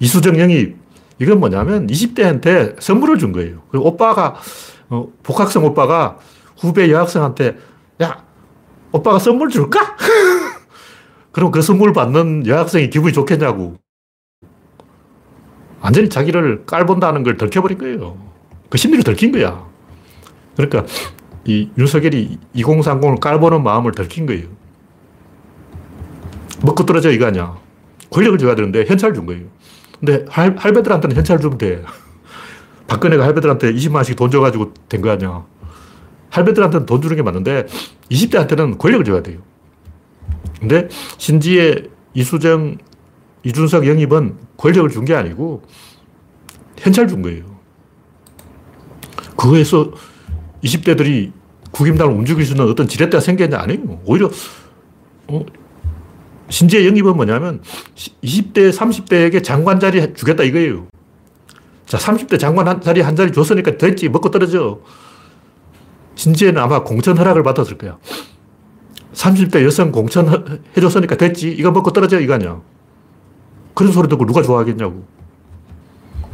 이수정 0.00 0.38
영입, 0.38 0.76
이건 1.18 1.40
뭐냐면 1.40 1.86
20대한테 1.86 2.80
선물을 2.80 3.18
준 3.18 3.32
거예요. 3.32 3.62
오빠가, 3.72 4.36
어, 4.90 5.08
복학생 5.22 5.64
오빠가 5.64 6.18
후배 6.58 6.90
여학생한테, 6.90 7.56
야, 8.02 8.24
오빠가 8.94 9.18
선물 9.18 9.48
줄까? 9.48 9.96
그럼 11.32 11.50
그 11.50 11.62
선물 11.62 11.92
받는 11.92 12.46
여학생이 12.46 12.90
기분이 12.90 13.12
좋겠냐고. 13.12 13.76
완전히 15.80 16.08
자기를 16.08 16.64
깔본다는 16.64 17.24
걸 17.24 17.36
들켜버린 17.36 17.76
거예요. 17.76 18.16
그 18.70 18.78
심리를 18.78 19.02
들킨 19.02 19.32
거야. 19.32 19.66
그러니까 20.56 20.86
이 21.44 21.70
윤석열이 21.76 22.38
2030을 22.54 23.18
깔보는 23.18 23.64
마음을 23.64 23.90
들킨 23.90 24.26
거예요. 24.26 24.46
먹고 26.62 26.86
떨어져 26.86 27.10
이거 27.10 27.26
아니야. 27.26 27.58
권력을 28.10 28.38
줘야 28.38 28.54
되는데 28.54 28.84
현찰 28.86 29.12
준 29.12 29.26
거예요. 29.26 29.42
근데 29.98 30.24
할, 30.28 30.54
할배들한테는 30.56 31.16
현찰 31.16 31.40
주면 31.40 31.58
돼. 31.58 31.82
박근혜가 32.86 33.24
할배들한테 33.24 33.72
20만 33.72 33.96
원씩 33.96 34.14
돈 34.14 34.30
줘가지고 34.30 34.72
된 34.88 35.02
거 35.02 35.10
아니야. 35.10 35.44
할배들한테는 36.34 36.86
돈 36.86 37.00
주는 37.00 37.14
게 37.16 37.22
맞는데 37.22 37.66
20대한테는 38.10 38.76
권력을 38.78 39.04
줘야 39.04 39.22
돼요. 39.22 39.38
근데 40.58 40.88
신지의 41.18 41.90
이수정, 42.14 42.78
이준석 43.44 43.86
영입은 43.86 44.36
권력을 44.56 44.88
준 44.90 45.04
게 45.04 45.14
아니고 45.14 45.62
현찰 46.78 47.06
준 47.06 47.22
거예요. 47.22 47.44
그거에서 49.36 49.92
20대들이 50.64 51.32
국임당을 51.70 52.12
움직일 52.14 52.44
수 52.44 52.52
있는 52.52 52.68
어떤 52.68 52.88
지렛대가 52.88 53.20
생겼냐? 53.20 53.58
아니에요. 53.58 54.00
오히려 54.04 54.30
어, 55.28 55.44
신재 56.48 56.84
영입은 56.86 57.14
뭐냐면 57.16 57.62
20대, 57.96 58.72
30대에게 58.72 59.42
장관 59.44 59.78
자리 59.78 60.14
주겠다 60.14 60.42
이거예요. 60.42 60.86
자, 61.86 61.98
30대 61.98 62.38
장관 62.40 62.66
한 62.66 62.80
자리 62.80 63.00
한 63.02 63.14
자리 63.14 63.30
줬으니까 63.30 63.76
됐지. 63.76 64.08
먹고 64.08 64.30
떨어져. 64.30 64.80
신재는 66.14 66.60
아마 66.60 66.82
공천 66.82 67.16
허락을 67.18 67.42
받았을 67.42 67.78
거야. 67.78 67.98
30대 69.12 69.64
여성 69.64 69.92
공천 69.92 70.60
해줬으니까 70.76 71.16
됐지. 71.16 71.50
이거 71.50 71.70
먹고 71.70 71.92
떨어져. 71.92 72.20
이거 72.20 72.34
아니야. 72.34 72.60
그런 73.74 73.92
소리 73.92 74.08
듣고 74.08 74.26
누가 74.26 74.42
좋아하겠냐고. 74.42 75.04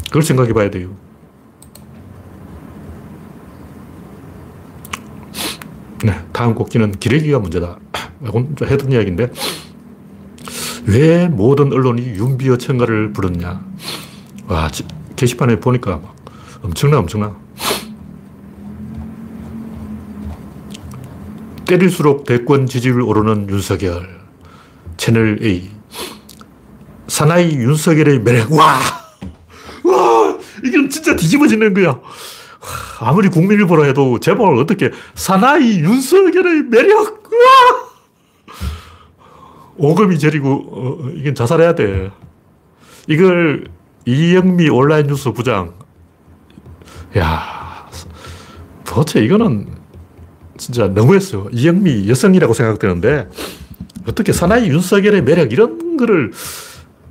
그걸 0.07 0.23
생각해 0.23 0.53
봐야 0.53 0.71
돼요. 0.71 0.91
네, 6.05 6.19
다음 6.33 6.55
곡기는 6.55 6.93
기레기가 6.93 7.39
문제다. 7.39 7.79
이건 8.27 8.57
좀 8.57 8.69
해둔 8.69 8.93
이야기인데. 8.93 9.31
왜 10.87 11.29
모든 11.29 11.73
언론이 11.73 12.03
윤비어 12.03 12.57
청가를 12.57 13.13
부르느냐. 13.13 13.65
와, 14.49 14.71
게시판에 15.17 15.61
보니까 15.61 16.01
엄청나, 16.63 16.99
엄청나. 16.99 17.37
때릴수록 21.71 22.25
대권 22.25 22.67
지지율 22.67 23.03
오르는 23.03 23.49
윤석열. 23.49 24.09
채널 24.97 25.39
A. 25.41 25.71
사나이 27.07 27.53
윤석열의 27.55 28.19
매력. 28.21 28.51
와! 28.53 28.81
와! 29.85 30.39
이게 30.65 30.89
진짜 30.89 31.15
뒤집어지는 31.15 31.73
거야. 31.75 32.01
아무리 32.99 33.29
국민일보라 33.29 33.85
해도 33.85 34.19
제목을 34.19 34.59
어떻게 34.59 34.91
사나이 35.15 35.79
윤석열의 35.79 36.65
매력. 36.65 37.23
와! 37.33 37.91
오금이 39.77 40.19
저리고, 40.19 40.51
어, 40.73 41.11
이건 41.15 41.37
자살해야 41.37 41.77
돼. 41.77 42.11
이걸 43.07 43.69
이영미 44.07 44.69
온라인 44.71 45.07
뉴스 45.07 45.31
부장. 45.31 45.73
야 47.17 47.89
도대체 48.85 49.21
이거는 49.21 49.80
진짜 50.61 50.87
너무했어요. 50.89 51.49
이영미 51.53 52.07
여성이라고 52.09 52.53
생각되는데 52.53 53.29
어떻게 54.07 54.33
사나이 54.33 54.69
윤석열의 54.69 55.23
매력 55.23 55.53
이런 55.53 55.97
거를 55.97 56.33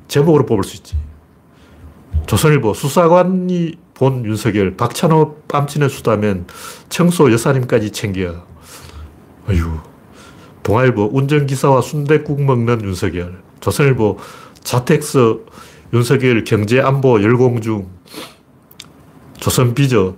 제목으로 0.07 0.45
뽑을 0.45 0.63
수 0.63 0.75
있지. 0.77 0.95
조선일보 2.27 2.75
수사관이 2.75 3.73
본 3.95 4.23
윤석열 4.23 4.77
박찬호 4.77 5.41
뺨치는 5.47 5.89
수다면 5.89 6.45
청소 6.89 7.31
여사님까지 7.31 7.91
챙겨. 7.91 8.45
어휴. 9.49 9.79
동아일보 10.61 11.09
운전기사와 11.11 11.81
순대국 11.81 12.43
먹는 12.43 12.83
윤석열. 12.83 13.41
조선일보 13.61 14.19
자택서 14.63 15.39
윤석열 15.91 16.43
경제안보 16.43 17.23
열공 17.23 17.61
중. 17.61 17.89
조선비저 19.39 20.15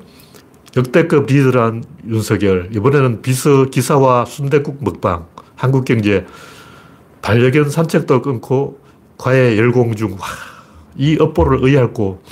역대급 0.75 1.25
리더란 1.25 1.83
윤석열. 2.07 2.69
이번에는 2.73 3.21
비서 3.21 3.65
기사와 3.65 4.25
순대국 4.25 4.83
먹방. 4.83 5.27
한국경제 5.55 6.25
반려견 7.21 7.69
산책도 7.69 8.21
끊고 8.21 8.79
과외 9.17 9.57
열공 9.57 9.95
중. 9.95 10.13
와, 10.13 10.27
이 10.95 11.17
업보를 11.19 11.59
의할고 11.63 12.23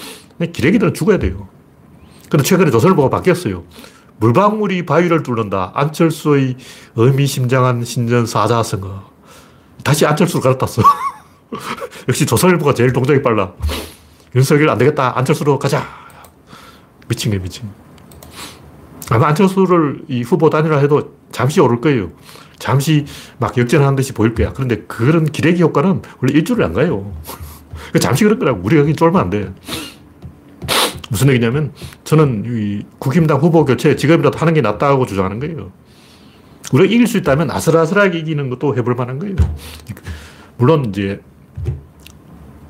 기레기들은 0.53 0.93
죽어야 0.93 1.19
돼요. 1.19 1.47
근데 2.29 2.43
최근에 2.43 2.71
조선일보가 2.71 3.09
바뀌었어요. 3.09 3.63
물방울이 4.17 4.85
바위를 4.85 5.23
뚫는다. 5.23 5.71
안철수의 5.75 6.55
의미심장한 6.95 7.83
신전 7.83 8.25
사자성어. 8.25 9.09
다시 9.83 10.05
안철수를 10.05 10.41
갈아탔어. 10.41 10.81
역시 12.07 12.25
조선일보가 12.25 12.73
제일 12.73 12.93
동작이 12.93 13.21
빨라. 13.21 13.53
윤석열 14.35 14.69
안 14.69 14.77
되겠다. 14.77 15.17
안철수로 15.17 15.57
가자. 15.59 15.87
미친 17.07 17.31
게 17.31 17.39
미친. 17.39 17.69
아마 19.09 19.27
안철수를 19.27 20.03
이 20.07 20.21
후보 20.21 20.49
단일화 20.49 20.79
해도 20.79 21.13
잠시 21.31 21.59
오를 21.59 21.81
거예요. 21.81 22.11
잠시 22.57 23.05
막 23.39 23.57
역전하는 23.57 23.95
듯이 23.95 24.13
보일 24.13 24.35
거야. 24.35 24.53
그런데 24.53 24.83
그런 24.87 25.25
기대기 25.25 25.61
효과는 25.61 26.01
원래 26.21 26.33
일주일 26.33 26.63
안 26.63 26.73
가요. 26.73 27.13
잠시 27.99 28.23
그럴 28.23 28.37
거라고. 28.37 28.61
우리가 28.63 28.81
여기 28.81 28.95
쫄면 28.95 29.21
안 29.21 29.29
돼. 29.29 29.53
무슨 31.09 31.29
얘기냐면 31.29 31.71
저는 32.03 32.43
이 32.45 32.83
국힘당 32.99 33.39
후보 33.39 33.65
교체 33.65 33.95
지금이라도 33.95 34.37
하는 34.37 34.53
게 34.53 34.61
낫다고 34.61 35.05
주장하는 35.05 35.39
거예요. 35.39 35.71
우리가 36.71 36.93
이길 36.93 37.07
수 37.07 37.17
있다면 37.17 37.49
아슬아슬하게 37.49 38.19
이기는 38.19 38.49
것도 38.51 38.75
해볼 38.75 38.93
만한 38.93 39.17
거예요. 39.17 39.35
물론 40.57 40.85
이제 40.89 41.19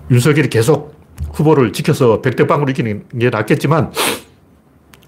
윤석열이 0.10 0.50
계속 0.50 0.96
후보를 1.34 1.74
지켜서 1.74 2.22
백대빵으로 2.22 2.72
이기는 2.72 3.04
게 3.20 3.30
낫겠지만 3.30 3.92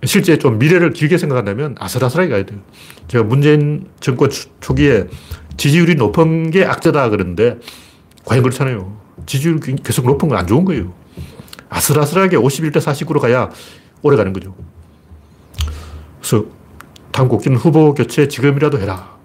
실제 0.03 0.37
좀 0.37 0.57
미래를 0.57 0.93
길게 0.93 1.17
생각한다면 1.17 1.75
아슬아슬하게 1.79 2.29
가야 2.29 2.45
돼요. 2.45 2.59
제가 3.07 3.23
문재인 3.23 3.87
정권 3.99 4.29
초기에 4.59 5.05
지지율이 5.57 5.95
높은 5.95 6.49
게 6.49 6.65
악재다 6.65 7.09
그러는데 7.09 7.59
과연 8.25 8.41
그렇잖아요. 8.43 8.99
지지율이 9.25 9.75
계속 9.83 10.05
높은 10.05 10.27
건 10.29 10.37
안 10.37 10.47
좋은 10.47 10.65
거예요. 10.65 10.93
아슬아슬하게 11.69 12.37
51대 12.37 12.77
49로 12.77 13.19
가야 13.19 13.49
오래 14.01 14.17
가는 14.17 14.33
거죠. 14.33 14.55
그래서 16.19 16.45
다음 17.11 17.27
곡기는 17.27 17.57
후보 17.57 17.93
교체 17.93 18.27
지금이라도 18.27 18.79
해라. 18.79 19.17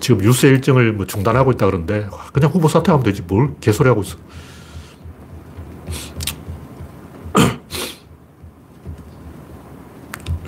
지금 0.00 0.22
유세 0.24 0.48
일정을 0.48 0.92
뭐 0.92 1.06
중단하고 1.06 1.52
있다 1.52 1.66
그러는데 1.66 2.08
그냥 2.32 2.50
후보 2.50 2.68
사퇴하면 2.68 3.04
되지 3.04 3.22
뭘 3.22 3.54
개소리 3.60 3.88
하고 3.88 4.02
있어. 4.02 4.16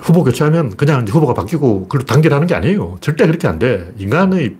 후보 0.05 0.23
교체하면 0.23 0.77
그냥 0.77 1.03
후보가 1.07 1.33
바뀌고 1.33 1.87
그걸 1.87 2.05
단결하는 2.05 2.45
게 2.45 2.53
아니에요. 2.53 2.97
절대 3.01 3.25
그렇게 3.25 3.47
안 3.47 3.57
돼. 3.57 3.91
인간의 3.97 4.55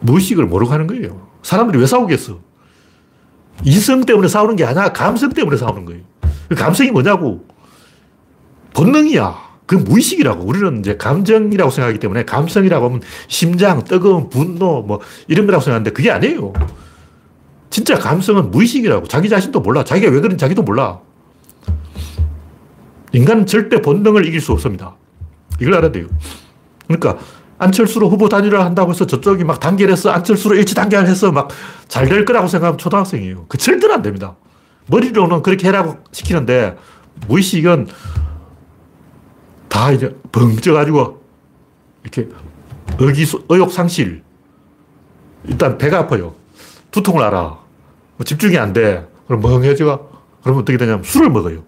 무의식을 0.00 0.44
모르고 0.44 0.70
하는 0.70 0.86
거예요. 0.86 1.28
사람들이 1.42 1.80
왜 1.80 1.86
싸우겠어? 1.86 2.40
이성 3.64 4.04
때문에 4.04 4.28
싸우는 4.28 4.56
게 4.56 4.66
아니라 4.66 4.92
감성 4.92 5.30
때문에 5.30 5.56
싸우는 5.56 5.86
거예요. 5.86 6.02
그 6.50 6.54
감성이 6.56 6.90
뭐냐고. 6.90 7.46
본능이야. 8.74 9.34
그 9.64 9.76
무의식이라고. 9.76 10.44
우리는 10.44 10.80
이제 10.80 10.98
감정이라고 10.98 11.70
생각하기 11.70 12.00
때문에 12.00 12.26
감성이라고 12.26 12.84
하면 12.84 13.00
심장, 13.28 13.82
뜨거운 13.84 14.28
분노, 14.28 14.82
뭐 14.82 15.00
이런 15.26 15.46
거라고 15.46 15.64
생각하는데 15.64 15.92
그게 15.92 16.10
아니에요. 16.10 16.52
진짜 17.70 17.94
감성은 17.98 18.50
무의식이라고. 18.50 19.08
자기 19.08 19.30
자신도 19.30 19.60
몰라. 19.60 19.84
자기가 19.84 20.12
왜 20.12 20.20
그런지 20.20 20.36
자기도 20.36 20.60
몰라. 20.60 21.00
인간은 23.12 23.46
절대 23.46 23.80
본능을 23.82 24.26
이길 24.26 24.40
수 24.40 24.52
없습니다. 24.52 24.96
이걸 25.60 25.74
알아야 25.74 25.92
돼요. 25.92 26.06
그러니까 26.86 27.18
안철수로 27.58 28.08
후보 28.08 28.28
단일화 28.28 28.64
한다고 28.64 28.90
해서 28.92 29.06
저쪽이 29.06 29.44
막 29.44 29.60
단결해서 29.60 30.10
안철수로 30.10 30.56
일치 30.56 30.74
단결 30.74 31.06
해서 31.06 31.30
막 31.32 31.48
잘 31.88 32.08
될 32.08 32.24
거라고 32.24 32.46
생각하면 32.46 32.78
초등학생이에요. 32.78 33.46
그 33.48 33.58
절대로 33.58 33.92
안 33.94 34.02
됩니다. 34.02 34.36
머리로는 34.86 35.42
그렇게 35.42 35.68
해라고 35.68 35.98
시키는데 36.12 36.76
무의식은 37.26 37.88
다 39.68 39.90
이제 39.92 40.16
벙쪄가지고 40.32 41.20
이렇게 42.02 42.28
의기, 42.98 43.24
의욕 43.48 43.70
상실. 43.72 44.22
일단 45.44 45.78
배가 45.78 45.98
아파요. 46.00 46.34
두통을 46.90 47.22
알아. 47.24 47.40
뭐 48.16 48.24
집중이 48.24 48.56
안 48.58 48.72
돼. 48.72 49.06
그럼 49.26 49.42
멍해져. 49.42 50.08
그러면 50.42 50.62
어떻게 50.62 50.78
되냐면 50.78 51.02
술을 51.04 51.30
먹어요. 51.30 51.62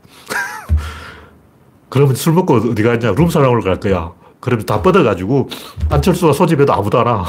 그러면 1.93 2.15
술 2.15 2.33
먹고 2.33 2.55
어디 2.55 2.83
가냐? 2.83 3.13
룸살롱으로 3.13 3.61
갈 3.61 3.79
거야. 3.79 4.15
그러면 4.41 4.65
다 4.65 4.81
뻗어가지고 4.81 5.51
안철수가 5.91 6.33
소집해도 6.33 6.73
아무도 6.73 6.99
안 6.99 7.07
와. 7.07 7.27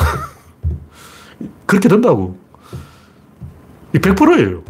그렇게 1.67 1.89
된다고. 1.89 2.37
이 3.93 3.97
100%예요. 3.99 4.63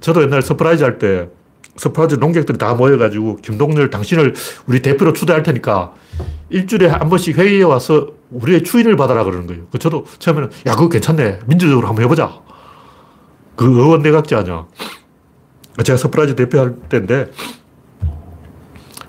저도 0.00 0.22
옛날 0.22 0.42
서프라이즈 0.42 0.82
할 0.82 0.98
때 0.98 1.28
서프라이즈 1.76 2.16
논객들이 2.16 2.58
다 2.58 2.74
모여가지고 2.74 3.36
김동렬 3.36 3.90
당신을 3.90 4.34
우리 4.66 4.82
대표로 4.82 5.12
추대할 5.12 5.44
테니까 5.44 5.94
일주일에 6.50 6.88
한 6.88 7.08
번씩 7.08 7.38
회의에 7.38 7.62
와서 7.62 8.08
우리의 8.30 8.64
추인을 8.64 8.96
받아라 8.96 9.22
그러는 9.22 9.46
거예요. 9.46 9.68
그 9.70 9.78
저도 9.78 10.04
처음에는 10.18 10.50
야, 10.66 10.74
그거 10.74 10.88
괜찮네. 10.88 11.38
민주적으로 11.46 11.86
한번 11.86 12.04
해보자. 12.04 12.40
그 13.54 13.66
의원 13.66 14.02
내각제 14.02 14.34
아니야. 14.34 14.66
제가 15.84 15.96
서프라이즈 15.96 16.34
대표할 16.34 16.74
때인데 16.88 17.30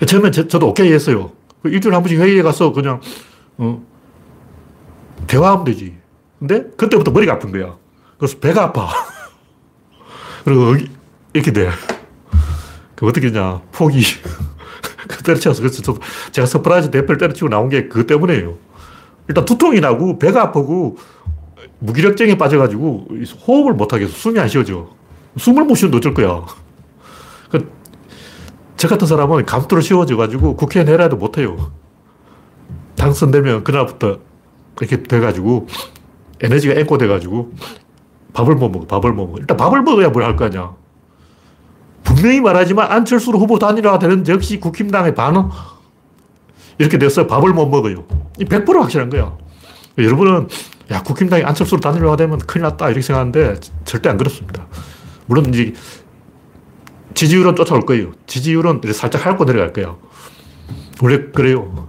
처음에 0.05 0.31
저, 0.31 0.47
도 0.59 0.69
오케이 0.69 0.91
했어요. 0.91 1.31
그 1.61 1.69
일주일에 1.69 1.95
한 1.95 2.03
번씩 2.03 2.19
회의에 2.19 2.41
가서 2.41 2.73
그냥 2.73 2.99
어, 3.57 3.85
대화하면 5.27 5.65
되지. 5.65 5.95
근데 6.39 6.63
그때부터 6.77 7.11
머리가 7.11 7.33
아픈 7.33 7.51
거야. 7.51 7.77
그래서 8.17 8.37
배가 8.39 8.63
아파. 8.63 8.89
그리고 10.43 10.75
이렇게 11.33 11.51
돼. 11.51 11.69
그 12.95 13.07
어떻게 13.07 13.31
되냐. 13.31 13.61
포기. 13.71 14.01
그 15.07 15.23
때려쳐서. 15.23 15.61
그래서 15.61 15.81
저 15.81 15.97
제가 16.31 16.45
서프라이즈 16.45 16.91
대표를 16.91 17.17
때려치고 17.17 17.49
나온 17.49 17.69
게 17.69 17.87
그것 17.87 18.07
때문에요. 18.07 18.57
일단 19.27 19.45
두통이 19.45 19.79
나고 19.79 20.19
배가 20.19 20.43
아프고 20.43 20.97
무기력증에 21.79 22.37
빠져가지고 22.37 23.07
호흡을 23.47 23.73
못하겠어. 23.73 24.11
숨이 24.11 24.39
안 24.39 24.47
쉬어져. 24.47 24.89
숨을 25.37 25.63
못 25.63 25.75
쉬는데 25.75 25.97
어쩔 25.97 26.13
거야. 26.13 26.45
그, 28.73 28.77
저 28.77 28.87
같은 28.87 29.07
사람은 29.07 29.45
감투를 29.45 29.81
씌워져가지고 29.83 30.55
국회에 30.55 30.83
내라도 30.83 31.15
못해요. 31.15 31.71
당선되면 32.97 33.63
그날부터 33.63 34.19
그렇게 34.75 35.03
돼가지고 35.03 35.67
에너지가 36.41 36.79
앵꼬 36.79 36.97
돼가지고 36.97 37.51
밥을 38.33 38.55
못 38.55 38.69
먹어, 38.69 38.85
밥을 38.87 39.13
못 39.13 39.25
먹어. 39.27 39.37
일단 39.39 39.57
밥을 39.57 39.81
먹어야 39.83 40.09
뭘 40.09 40.23
할 40.23 40.35
거 40.35 40.45
아니야. 40.45 40.73
분명히 42.03 42.41
말하지만 42.41 42.91
안철수로 42.91 43.39
후보 43.39 43.57
단일화 43.59 43.97
되는 43.99 44.27
역시 44.27 44.59
국힘당의 44.59 45.15
반응 45.15 45.49
이렇게 46.77 46.97
돼서 46.97 47.27
밥을 47.27 47.53
못 47.53 47.67
먹어요. 47.67 48.03
100% 48.39 48.73
확실한 48.77 49.09
거야. 49.09 49.37
여러분은 49.97 50.47
야 50.91 51.01
국힘당이 51.03 51.43
안철수로 51.43 51.79
단일화 51.79 52.15
되면 52.15 52.39
큰일 52.39 52.63
났다 52.63 52.87
이렇게 52.87 53.01
생각하는데 53.01 53.59
절대 53.85 54.09
안 54.09 54.17
그렇습니다. 54.17 54.65
물론 55.27 55.45
이제 55.53 55.73
지지율은 57.13 57.55
쫓아올 57.55 57.81
거예요. 57.81 58.11
지지율은 58.27 58.81
살짝 58.93 59.25
핥고 59.25 59.45
내려갈 59.45 59.73
거예요. 59.73 59.99
원래 61.01 61.19
그래요. 61.33 61.87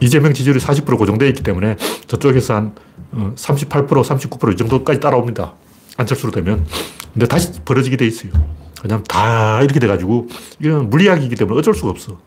이재명 0.00 0.32
지지율이 0.32 0.60
40% 0.60 0.96
고정되어 0.96 1.28
있기 1.28 1.42
때문에 1.42 1.76
저쪽에서 2.06 2.54
한 2.54 2.74
38%, 3.12 3.88
39%이 3.88 4.56
정도까지 4.56 5.00
따라옵니다. 5.00 5.54
안철수로 5.96 6.30
되면. 6.30 6.66
근데 7.12 7.26
다시 7.26 7.52
벌어지게 7.64 7.96
돼 7.96 8.06
있어요. 8.06 8.32
그냥 8.80 9.02
다 9.04 9.60
이렇게 9.62 9.80
돼가지고, 9.80 10.28
이건 10.60 10.88
물리학이기 10.88 11.34
때문에 11.34 11.58
어쩔 11.58 11.74
수가 11.74 11.90
없어. 11.90 12.20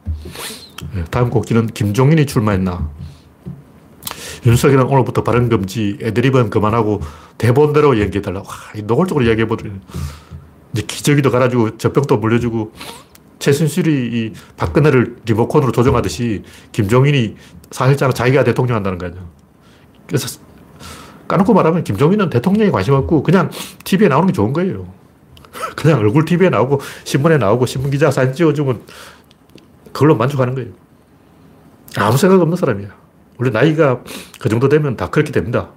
네, 0.94 1.06
다음 1.10 1.30
곡지는 1.30 1.68
김종인이 1.68 2.26
출마했나. 2.26 2.90
윤석열은 4.46 4.86
오늘부터 4.86 5.24
발언 5.24 5.50
금지, 5.50 5.98
애드립은 6.02 6.50
그만하고 6.50 7.02
대본대로 7.38 8.00
얘기해달라. 8.00 8.40
와, 8.40 8.46
노골적으로 8.84 9.26
이야기해버려. 9.26 9.72
이제 10.74 10.84
기저귀도 10.88 11.32
갈아주고, 11.32 11.78
젖병도 11.78 12.18
물려주고, 12.18 12.72
최순실이 13.42 13.92
이 13.92 14.34
박근혜를 14.56 15.18
리모컨으로 15.26 15.72
조정하듯이 15.72 16.44
김종인이 16.72 17.36
사실상 17.72 18.14
자기가 18.14 18.44
대통령 18.44 18.78
한다는 18.78 18.98
거 18.98 19.08
아니야. 19.08 19.22
그래서 20.08 20.40
까놓고 21.28 21.54
말하면 21.54 21.84
김종인은 21.84 22.30
대통령에 22.30 22.70
관심 22.70 22.94
없고 22.94 23.24
그냥 23.24 23.50
TV에 23.84 24.10
나오는 24.10 24.28
게 24.28 24.34
좋은 24.34 24.54
거예요. 24.54 24.94
그냥 25.76 26.00
얼굴 26.00 26.26
TV에 26.26 26.50
나오고 26.50 26.82
신문에 27.04 27.38
나오고 27.38 27.66
신문 27.66 27.90
기자 27.90 28.12
사진 28.12 28.34
찍어주면 28.34 28.84
그걸로 29.92 30.16
만족하는 30.16 30.54
거예요. 30.54 30.70
아무 31.98 32.18
생각 32.18 32.40
없는 32.42 32.56
사람이야. 32.58 33.01
원래 33.42 33.50
나이가 33.50 34.04
그 34.40 34.50
정도 34.50 34.70
되면 34.70 34.96
다 34.96 35.10
그렇게 35.10 35.32
됩니다. 35.32 35.72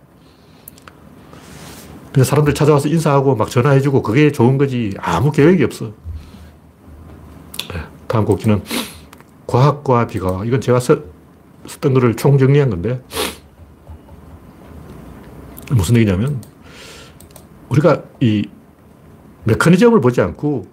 그래서 2.12 2.28
사람들 2.28 2.52
찾아와서 2.52 2.90
인사하고 2.90 3.36
막 3.36 3.50
전화해주고 3.50 4.02
그게 4.02 4.30
좋은 4.30 4.58
거지 4.58 4.92
아무 4.98 5.32
계획이 5.32 5.64
없어. 5.64 5.86
네, 7.72 7.80
다음 8.06 8.26
곡지는 8.26 8.62
과학과 9.46 10.06
비가 10.06 10.44
이건 10.44 10.60
제가 10.60 10.78
썼, 10.78 11.04
던 11.80 11.94
거를 11.94 12.14
총정리한 12.14 12.68
건데 12.68 13.02
무슨 15.70 15.96
얘기냐면 15.96 16.42
우리가 17.70 18.02
이 18.20 18.46
메커니즘을 19.44 20.02
보지 20.02 20.20
않고 20.20 20.66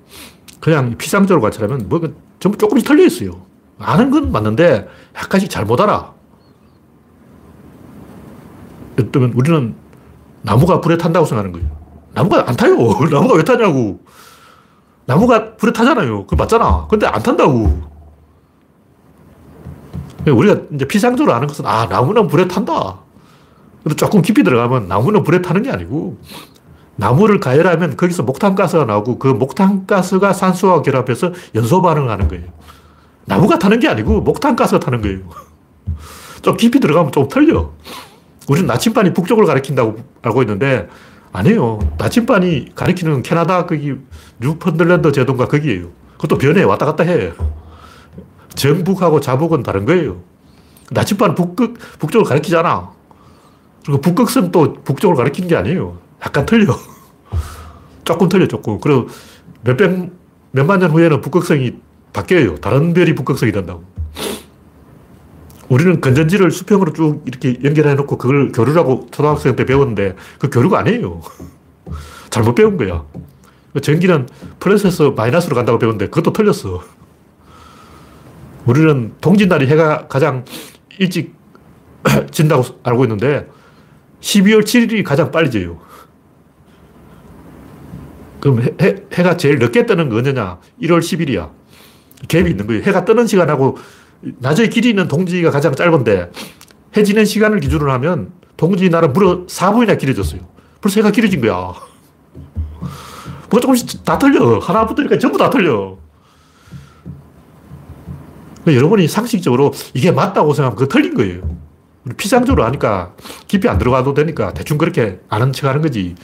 그냥 0.60 0.98
피상적으로 0.98 1.42
관찰하면 1.42 1.88
뭐 1.88 2.02
전부 2.42 2.58
조금씩 2.58 2.86
틀려 2.86 3.06
있어요. 3.06 3.46
아는 3.80 4.12
건 4.12 4.34
맞는데 4.34 4.90
약간씩 5.16 5.50
잘못 5.50 5.80
알아. 5.80 6.21
들면 9.10 9.34
우리는 9.34 9.76
나무가 10.42 10.82
불에 10.82 10.98
탄다고 10.98 11.26
생각하는 11.26 11.54
거예요. 11.54 11.70
나무가 12.14 12.48
안 12.48 12.56
타요. 12.56 12.76
나무가 13.10 13.36
왜 13.36 13.44
타냐고. 13.44 14.00
나무가 15.06 15.56
불에 15.56 15.72
타잖아요. 15.72 16.26
그 16.28 16.36
맞잖아. 16.36 16.88
근데 16.90 17.06
안 17.08 17.22
탄다고. 17.22 17.92
우리가 20.28 20.62
이제 20.74 20.86
피상적으로 20.86 21.34
아는 21.34 21.48
것은 21.48 21.66
아, 21.66 21.88
나무는 21.88 22.28
불에 22.28 22.48
탄다. 22.48 23.00
근데 23.84 23.96
조금 23.96 24.22
깊이 24.22 24.44
들어가면 24.44 24.88
나무는 24.88 25.24
불에 25.24 25.42
타는 25.42 25.64
게 25.64 25.72
아니고 25.72 26.18
나무를 26.96 27.40
가열하면 27.40 27.98
거기서 27.98 28.24
목탄 28.24 28.54
가스가 28.54 28.86
나오고 28.86 29.18
그 29.18 29.28
목탄 29.28 29.88
가스가 29.88 30.34
산소와 30.34 30.84
결합해서 30.84 31.32
연소 31.56 31.82
반응을 31.82 32.10
하는 32.10 32.28
거예요. 32.28 32.46
나무가 33.26 33.58
타는 33.58 33.80
게 33.80 33.88
아니고 33.88 34.22
목탄 34.22 34.56
가스가 34.56 34.80
타는 34.80 35.02
거예요. 35.02 35.20
좀 36.44 36.58
깊이 36.58 36.80
들어가면 36.80 37.12
좀 37.12 37.28
틀려. 37.28 37.72
우리는 38.50 38.68
나침반이 38.68 39.14
북쪽을 39.14 39.46
가리킨다고 39.46 39.98
알고 40.22 40.42
있는데 40.44 40.88
아니에요. 41.32 41.80
나침반이 41.98 42.74
가리키는 42.76 43.22
캐나다 43.22 43.66
거기 43.66 43.96
뉴펀들랜드 44.40 45.12
제도인가 45.12 45.48
거기에요. 45.48 45.90
그것도 46.14 46.38
변해. 46.38 46.64
왔다 46.64 46.86
갔다 46.86 47.04
해. 47.04 47.32
정북하고 48.56 49.22
자북은 49.22 49.64
다른 49.64 49.86
거예요. 49.86 50.22
나침반은 50.92 51.36
북극, 51.36 51.78
북쪽을 52.00 52.26
가리키잖아. 52.26 52.92
그리고 53.86 54.02
북극성 54.02 54.52
또 54.52 54.74
북쪽을 54.74 55.16
가리키는 55.16 55.48
게 55.48 55.56
아니에요. 55.56 55.98
약간 56.24 56.46
틀려. 56.46 56.78
조금 58.04 58.28
틀려, 58.28 58.48
조금. 58.48 58.80
그리고 58.80 59.08
몇백, 59.64 60.12
몇만 60.52 60.80
년 60.80 60.92
후에는 60.92 61.22
북극성이 61.22 61.78
바뀌어요. 62.12 62.58
다른 62.58 62.94
별이 62.94 63.16
북극성이 63.16 63.52
된다고. 63.54 63.84
우리는 65.72 66.02
건전지를 66.02 66.52
수평으로 66.52 66.92
쭉 66.92 67.24
이렇게 67.26 67.58
연결해 67.64 67.96
놓고 67.96 68.18
그걸 68.18 68.52
교류라고 68.52 69.08
초등학생 69.10 69.56
때 69.56 69.66
배웠는데 69.66 70.18
그 70.38 70.50
교류가 70.50 70.80
아니에요. 70.80 71.22
잘못 72.30 72.56
배운 72.56 72.76
거야. 72.76 73.06
전기는 73.82 74.28
플러스에서 74.60 75.12
마이너스로 75.12 75.56
간다고 75.56 75.80
배웠는데 75.80 76.08
그것도 76.08 76.34
틀렸어. 76.34 76.84
우리는 78.66 79.14
동짓날이 79.22 79.68
해가 79.68 80.08
가장 80.10 80.44
일찍 81.00 81.36
진다고 82.32 82.64
알고 82.84 83.06
있는데 83.06 83.48
12월 84.20 84.64
7일이 84.64 85.06
가장 85.06 85.32
빨리 85.32 85.50
져요. 85.50 85.80
그럼 88.42 88.62
해, 88.62 88.96
해, 89.18 89.24
가 89.24 89.38
제일 89.38 89.58
늦게 89.58 89.86
뜨는 89.86 90.10
거 90.10 90.18
언제냐? 90.18 90.60
1월 90.82 91.00
10일이야. 91.00 91.50
갭이 92.28 92.50
있는 92.50 92.68
거예요. 92.68 92.84
해가 92.84 93.06
뜨는 93.06 93.26
시간하고 93.26 93.78
낮의 94.22 94.70
길이는 94.70 95.08
동지가 95.08 95.52
가장 95.52 95.74
짧은데 95.74 96.32
해 96.98 97.04
지는 97.04 97.26
시간을 97.26 97.60
기준으로 97.60 97.92
하면 97.94 98.32
동지 98.58 98.90
날은 98.90 99.14
무려 99.14 99.46
4분이나 99.46 99.98
길어졌어요. 99.98 100.42
벌써 100.82 101.00
해가 101.00 101.12
길어진 101.12 101.42
거야. 101.42 101.74
뭐 103.50 103.60
조금씩 103.60 104.04
다 104.04 104.18
틀려. 104.18 104.60
하나 104.60 104.86
붙으니까 104.86 105.18
전부 105.18 105.38
다 105.38 105.50
틀려. 105.50 105.98
여러분이 108.68 109.08
상식적으로 109.08 109.74
이게 109.94 110.12
맞다고 110.12 110.54
생각하면 110.54 110.78
그거 110.78 110.88
틀린 110.88 111.16
거예요. 111.16 111.58
피상적으로 112.18 112.64
아니까 112.64 113.14
깊이 113.48 113.68
안 113.68 113.78
들어가도 113.78 114.14
되니까 114.14 114.54
대충 114.54 114.78
그렇게 114.78 115.20
아는 115.30 115.52
척 115.52 115.68
하는 115.68 115.82
거지. 115.82 116.16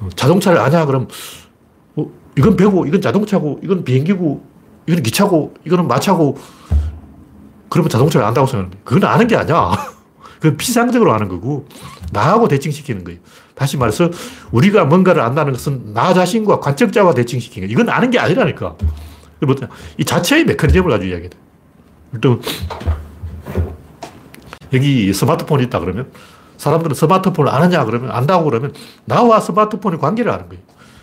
어, 0.00 0.08
자동차를 0.14 0.58
아냐? 0.58 0.86
그럼, 0.86 1.08
어, 1.96 2.06
이건 2.36 2.56
배고, 2.56 2.86
이건 2.86 3.00
자동차고, 3.00 3.60
이건 3.62 3.84
비행기고, 3.84 4.42
이건 4.86 5.02
기차고, 5.02 5.54
이거는 5.66 5.86
마차고, 5.86 6.38
그러면 7.70 7.88
자동차를 7.88 8.26
안다고 8.26 8.46
생각하는 8.46 8.70
거예요. 8.70 8.84
그건 8.84 9.08
아는 9.08 9.26
게 9.26 9.36
아니야. 9.36 9.70
그건 10.40 10.56
피상적으로 10.56 11.14
아는 11.14 11.28
거고, 11.28 11.66
나하고 12.12 12.48
대칭시키는 12.48 13.04
거예요. 13.04 13.20
다시 13.54 13.76
말해서, 13.76 14.10
우리가 14.50 14.84
뭔가를 14.84 15.22
안다는 15.22 15.52
것은 15.52 15.94
나 15.94 16.12
자신과 16.12 16.60
관측자와 16.60 17.14
대칭시키는 17.14 17.68
거예요. 17.68 17.80
이건 17.80 17.88
아는 17.94 18.10
게 18.10 18.18
아니라니까. 18.18 18.76
뭐, 19.40 19.56
이 19.96 20.04
자체의 20.04 20.44
메커니즘을 20.44 20.90
가지고 20.90 21.10
이야기해. 21.10 21.30
일단, 22.12 22.40
여기 24.72 25.12
스마트폰이 25.12 25.64
있다 25.64 25.78
그러면, 25.80 26.10
사람들은 26.56 26.94
스마트폰을 26.94 27.52
아느냐 27.52 27.84
그러면, 27.84 28.10
안다고 28.10 28.44
그러면, 28.44 28.74
나와 29.04 29.40
스마트폰의 29.40 29.98
관계를 29.98 30.32
아는 30.32 30.48
거예요. 30.48 30.62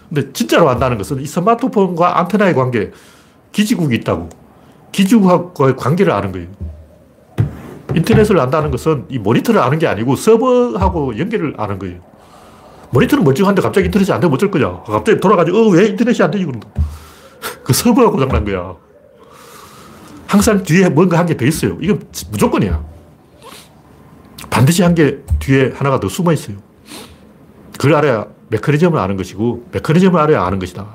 근데 0.09 0.33
진짜로 0.33 0.69
안다는 0.69 0.97
것은 0.97 1.21
이 1.21 1.25
스마트폰과 1.25 2.19
안테나의 2.19 2.53
관계, 2.55 2.91
기지국이 3.51 3.95
있다고. 3.97 4.29
기지국과의 4.97 5.75
관계를 5.75 6.11
아는 6.11 6.31
거예요. 6.31 6.47
인터넷을 7.93 8.39
안다는 8.39 8.71
것은 8.71 9.05
이 9.09 9.19
모니터를 9.19 9.61
아는 9.61 9.77
게 9.77 9.85
아니고 9.85 10.15
서버하고 10.15 11.19
연결을 11.19 11.53
아는 11.57 11.77
거예요. 11.77 11.99
모니터는 12.89 13.23
멀쩡한데 13.23 13.61
갑자기 13.61 13.85
인터넷이 13.85 14.11
안 14.11 14.19
되면 14.19 14.33
어쩔 14.33 14.49
거냐. 14.49 14.81
갑자기 14.83 15.19
돌아가지고, 15.19 15.57
어, 15.57 15.67
왜 15.69 15.87
인터넷이 15.87 16.23
안 16.23 16.31
되지? 16.31 16.45
그런다. 16.45 16.67
그 17.63 17.73
서버가 17.73 18.09
고장난 18.09 18.43
거야. 18.43 18.75
항상 20.25 20.63
뒤에 20.63 20.89
뭔가 20.89 21.19
한 21.19 21.27
개 21.27 21.37
더 21.37 21.45
있어요. 21.45 21.77
이건 21.79 22.01
무조건이야. 22.31 22.83
반드시 24.49 24.81
한 24.81 24.95
개 24.95 25.17
뒤에 25.39 25.73
하나가 25.75 25.99
더 25.99 26.09
숨어 26.09 26.33
있어요. 26.33 26.57
그걸 27.73 27.93
알아야 27.95 28.25
메커니즘을 28.49 28.97
아는 28.97 29.15
것이고, 29.15 29.67
메커니즘을 29.73 30.19
알아야 30.19 30.43
아는 30.43 30.57
것이다. 30.57 30.87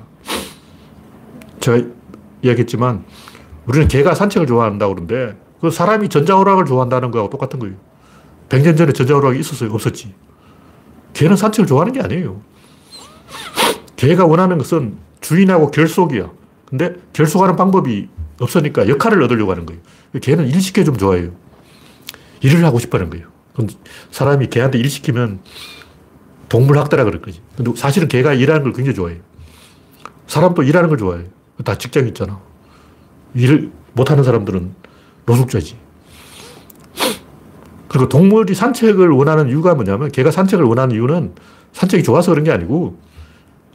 제가 1.61 1.87
이야기했지만, 2.41 3.05
우리는 3.65 3.87
개가 3.87 4.15
산책을 4.15 4.47
좋아한다고 4.47 4.95
그러는데, 4.95 5.37
그 5.61 5.71
사람이 5.71 6.09
전자오락을 6.09 6.65
좋아한다는 6.65 7.11
거하고 7.11 7.29
똑같은 7.29 7.59
거예요. 7.59 7.75
100년 8.49 8.77
전에 8.77 8.91
전자오락이 8.91 9.39
있었어요? 9.39 9.73
없었지. 9.73 10.13
개는 11.13 11.37
산책을 11.37 11.67
좋아하는 11.67 11.93
게 11.93 12.01
아니에요. 12.01 12.41
개가 13.95 14.25
원하는 14.25 14.57
것은 14.57 14.97
주인하고 15.21 15.71
결속이야. 15.71 16.29
근데 16.65 16.95
결속하는 17.13 17.55
방법이 17.55 18.09
없으니까 18.41 18.89
역할을 18.89 19.21
얻으려고 19.23 19.51
하는 19.51 19.65
거예요. 19.65 19.81
개는 20.21 20.47
일 20.47 20.59
시켜주면 20.59 20.99
좋아해요. 20.99 21.31
일을 22.41 22.65
하고 22.65 22.79
싶어 22.79 22.97
하는 22.97 23.09
거예요. 23.09 23.27
사람이 24.11 24.47
개한테 24.47 24.79
일 24.79 24.89
시키면 24.89 25.39
동물학대라 26.49 27.05
그럴 27.05 27.21
거지. 27.21 27.41
근데 27.55 27.71
사실은 27.75 28.07
개가 28.07 28.33
일하는 28.33 28.63
걸 28.63 28.73
굉장히 28.73 28.95
좋아해요. 28.95 29.19
사람도 30.27 30.63
일하는 30.63 30.89
걸 30.89 30.97
좋아해요. 30.97 31.27
다 31.63 31.77
직장 31.77 32.07
있잖아. 32.07 32.41
일을 33.35 33.71
못하는 33.93 34.23
사람들은 34.23 34.73
노숙자지. 35.25 35.75
그리고 37.87 38.09
동물이 38.09 38.55
산책을 38.55 39.09
원하는 39.09 39.49
이유가 39.49 39.75
뭐냐면 39.75 40.11
개가 40.11 40.31
산책을 40.31 40.65
원하는 40.65 40.95
이유는 40.95 41.33
산책이 41.73 42.03
좋아서 42.03 42.31
그런 42.31 42.43
게 42.43 42.51
아니고 42.51 42.97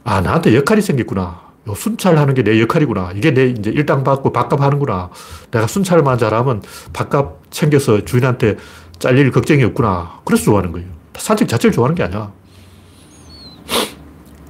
아, 0.03 0.21
나한테 0.21 0.55
역할이 0.55 0.81
생겼구나. 0.81 1.49
순찰하는 1.75 2.33
게 2.33 2.41
내 2.43 2.59
역할이구나. 2.61 3.11
이게 3.15 3.31
내 3.31 3.45
이제 3.47 3.69
일당 3.69 4.03
받고 4.03 4.33
밥값 4.33 4.59
하는구나. 4.59 5.09
내가 5.51 5.67
순찰만 5.67 6.17
잘하면 6.17 6.63
밥값 6.93 7.51
챙겨서 7.51 8.03
주인한테 8.05 8.57
잘릴 8.97 9.31
걱정이 9.31 9.63
없구나. 9.63 10.21
그래서 10.25 10.45
좋아하는 10.45 10.71
거예요. 10.71 10.87
산책 11.15 11.47
자체를 11.47 11.71
좋아하는 11.73 11.95
게 11.95 12.03
아니야. 12.03 12.31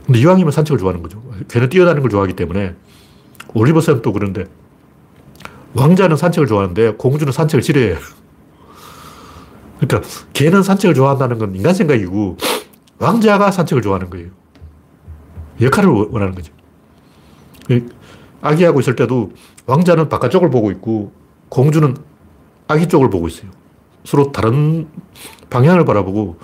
근데 0.05 0.19
이왕이면 0.19 0.51
산책을 0.51 0.79
좋아하는 0.79 1.03
거죠. 1.03 1.21
걔는 1.49 1.69
뛰어다니는 1.69 2.01
걸 2.01 2.09
좋아하기 2.09 2.33
때문에 2.33 2.73
올리버쌤 3.53 4.01
또 4.01 4.13
그런데 4.13 4.45
왕자는 5.73 6.17
산책을 6.17 6.47
좋아하는데 6.47 6.95
공주는 6.95 7.31
산책을 7.31 7.61
싫어해요. 7.61 7.97
그러니까 9.79 10.09
걔는 10.33 10.63
산책을 10.63 10.93
좋아한다는 10.93 11.37
건 11.37 11.55
인간 11.55 11.73
생각이고 11.73 12.37
왕자가 12.97 13.51
산책을 13.51 13.81
좋아하는 13.81 14.09
거예요. 14.09 14.29
역할을 15.61 15.89
원하는 15.89 16.35
거죠. 16.35 16.53
아기하고 18.41 18.79
있을 18.79 18.95
때도 18.95 19.31
왕자는 19.65 20.09
바깥쪽을 20.09 20.49
보고 20.49 20.71
있고 20.71 21.13
공주는 21.49 21.95
아기 22.67 22.87
쪽을 22.87 23.09
보고 23.09 23.27
있어요. 23.27 23.51
서로 24.03 24.31
다른 24.31 24.87
방향을 25.49 25.85
바라보고 25.85 26.39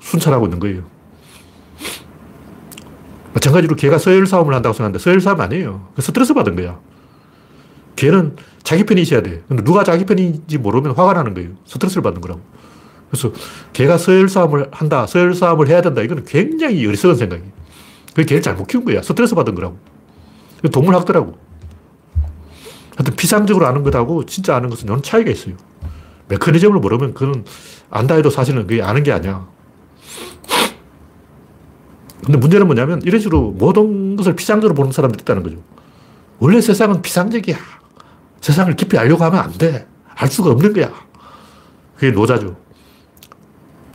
순찰하고 0.00 0.46
있는 0.46 0.58
거예요. 0.58 0.82
마찬가지로 3.32 3.76
개가 3.76 3.98
서열 3.98 4.26
싸움을 4.26 4.54
한다고 4.54 4.72
생각하는데 4.72 4.98
서열 4.98 5.20
싸움 5.20 5.40
아니에요. 5.40 5.88
스트레스 5.98 6.34
받은 6.34 6.56
거야. 6.56 6.78
개는 8.00 8.36
자기 8.62 8.84
편이 8.84 9.02
있어야 9.02 9.20
돼. 9.20 9.42
근데 9.46 9.62
누가 9.62 9.84
자기 9.84 10.06
편인지 10.06 10.56
모르면 10.56 10.92
화가 10.92 11.12
나는 11.12 11.34
거예요. 11.34 11.50
스트레스를 11.66 12.02
받는 12.02 12.22
거라고. 12.22 12.40
그래서 13.10 13.30
개가 13.74 13.98
서열 13.98 14.30
싸움을 14.30 14.68
한다, 14.70 15.06
서열 15.06 15.34
싸움을 15.34 15.68
해야 15.68 15.82
된다. 15.82 16.00
이거는 16.00 16.24
굉장히 16.24 16.86
어리석은 16.86 17.16
생각이에요. 17.16 17.50
그게 18.14 18.24
걔를 18.24 18.42
잘못 18.42 18.68
키운 18.68 18.86
거야. 18.86 19.02
스트레스 19.02 19.34
받은 19.34 19.54
거라고. 19.54 19.78
동물학더라고. 20.72 21.36
하여튼 22.96 23.16
피상적으로 23.16 23.66
아는 23.66 23.82
것하고 23.82 24.24
진짜 24.24 24.56
아는 24.56 24.70
것은 24.70 24.88
요 24.88 25.00
차이가 25.02 25.30
있어요. 25.30 25.54
메커니즘을 26.28 26.80
모르면 26.80 27.12
그건 27.12 27.44
안다 27.90 28.14
해도 28.14 28.30
사실은 28.30 28.66
그게 28.66 28.80
아는 28.82 29.02
게 29.02 29.12
아니야. 29.12 29.46
근데 32.24 32.38
문제는 32.38 32.66
뭐냐면 32.66 33.02
이런 33.02 33.20
식으로 33.20 33.50
모든 33.50 34.16
것을 34.16 34.36
피상적으로 34.36 34.74
보는 34.74 34.92
사람들이 34.92 35.22
있다는 35.22 35.42
거죠. 35.42 35.56
원래 36.38 36.60
세상은 36.62 37.02
피상적이야. 37.02 37.79
세상을 38.40 38.74
깊이 38.76 38.96
알려고 38.98 39.24
하면 39.24 39.40
안 39.40 39.52
돼. 39.52 39.86
알 40.14 40.28
수가 40.28 40.50
없는 40.50 40.72
거야. 40.72 40.90
그게 41.96 42.10
노자죠. 42.10 42.56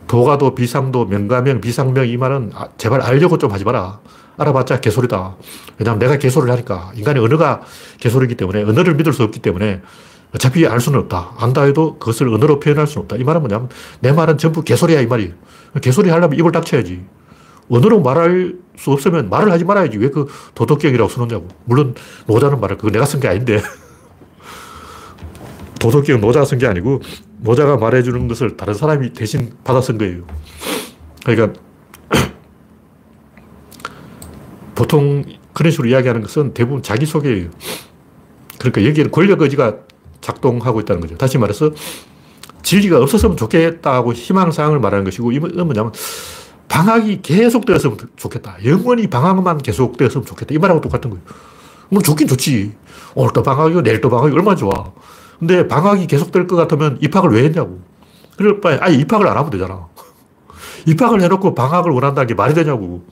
도가도 0.07 0.53
비상도 0.53 1.05
명가명 1.05 1.61
비상명 1.61 2.07
이 2.07 2.17
말은 2.17 2.51
아, 2.53 2.67
제발 2.77 3.01
알려고 3.01 3.37
좀 3.37 3.51
하지 3.51 3.63
마라. 3.63 3.99
알아봤자 4.37 4.81
개소리다. 4.81 5.35
왜냐하면 5.79 5.99
내가 5.99 6.17
개소리를 6.17 6.51
하니까 6.53 6.91
인간의 6.95 7.23
언어가 7.23 7.61
개소리이기 7.99 8.35
때문에 8.35 8.63
언어를 8.63 8.95
믿을 8.95 9.13
수 9.13 9.23
없기 9.23 9.39
때문에 9.39 9.81
어차피 10.35 10.67
알 10.67 10.79
수는 10.81 10.99
없다. 10.99 11.31
안다 11.37 11.63
해도 11.63 11.97
그것을 11.97 12.27
언어로 12.33 12.59
표현할 12.59 12.85
수는 12.85 13.03
없다. 13.03 13.15
이 13.15 13.23
말은 13.23 13.41
뭐냐면 13.41 13.69
내 14.01 14.11
말은 14.11 14.37
전부 14.37 14.61
개소리야 14.63 15.01
이 15.01 15.07
말이에요. 15.07 15.31
개소리 15.81 16.09
하려면 16.09 16.37
입을 16.37 16.51
닥쳐야지. 16.51 17.03
언어로 17.69 18.01
말할 18.01 18.55
수 18.77 18.91
없으면 18.91 19.29
말을 19.29 19.51
하지 19.51 19.63
말아야지. 19.63 19.97
왜 19.97 20.09
그 20.09 20.27
도덕경이라고 20.53 21.09
써놓냐고. 21.09 21.47
물론 21.65 21.95
노자는 22.27 22.59
말을 22.59 22.77
그거 22.77 22.91
내가 22.91 23.05
쓴 23.05 23.19
게 23.21 23.27
아닌데. 23.27 23.61
도덕경 25.79 26.21
노자가 26.21 26.45
쓴 26.45 26.57
게 26.57 26.67
아니고 26.67 27.01
노자가 27.39 27.77
말해주는 27.77 28.27
것을 28.27 28.57
다른 28.57 28.73
사람이 28.73 29.13
대신 29.13 29.53
받아 29.63 29.81
쓴 29.81 29.97
거예요. 29.97 30.23
그러니까 31.23 31.59
보통 34.75 35.23
그런 35.53 35.71
식으로 35.71 35.89
이야기하는 35.89 36.21
것은 36.21 36.53
대부분 36.53 36.81
자기소개예요. 36.81 37.49
그러니까 38.59 38.85
여기에는 38.85 39.11
권력 39.11 39.41
의지가 39.41 39.77
작동하고 40.21 40.79
있다는 40.81 41.01
거죠. 41.01 41.17
다시 41.17 41.37
말해서 41.37 41.71
진리가 42.63 42.99
없었으면 42.99 43.37
좋겠다고 43.37 44.13
희망사항을 44.13 44.79
말하는 44.79 45.05
것이고, 45.05 45.31
이건 45.31 45.53
뭐냐면 45.55 45.91
방학이 46.67 47.21
계속되었으면 47.21 47.97
좋겠다. 48.15 48.57
영원히 48.65 49.07
방학만 49.07 49.59
계속되었으면 49.59 50.25
좋겠다. 50.25 50.55
이 50.55 50.57
말하고 50.57 50.81
똑같은 50.81 51.11
거예요. 51.11 51.23
뭐 51.89 52.01
좋긴 52.01 52.27
좋지. 52.27 52.73
오늘 53.13 53.31
또 53.33 53.43
방학이고 53.43 53.83
내일 53.83 54.01
또 54.01 54.09
방학이 54.09 54.33
얼마나 54.33 54.55
좋아. 54.55 54.71
근데 55.39 55.67
방학이 55.67 56.07
계속될 56.07 56.47
것 56.47 56.55
같으면 56.55 56.97
입학을 57.01 57.31
왜 57.31 57.43
했냐고. 57.43 57.79
그럴 58.37 58.61
바에 58.61 58.77
아예 58.81 58.95
입학을 58.95 59.27
안 59.27 59.37
하면 59.37 59.49
되잖아. 59.49 59.87
입학을 60.85 61.21
해놓고 61.21 61.55
방학을 61.55 61.91
원한다는 61.91 62.27
게 62.27 62.33
말이 62.33 62.53
되냐고. 62.53 63.05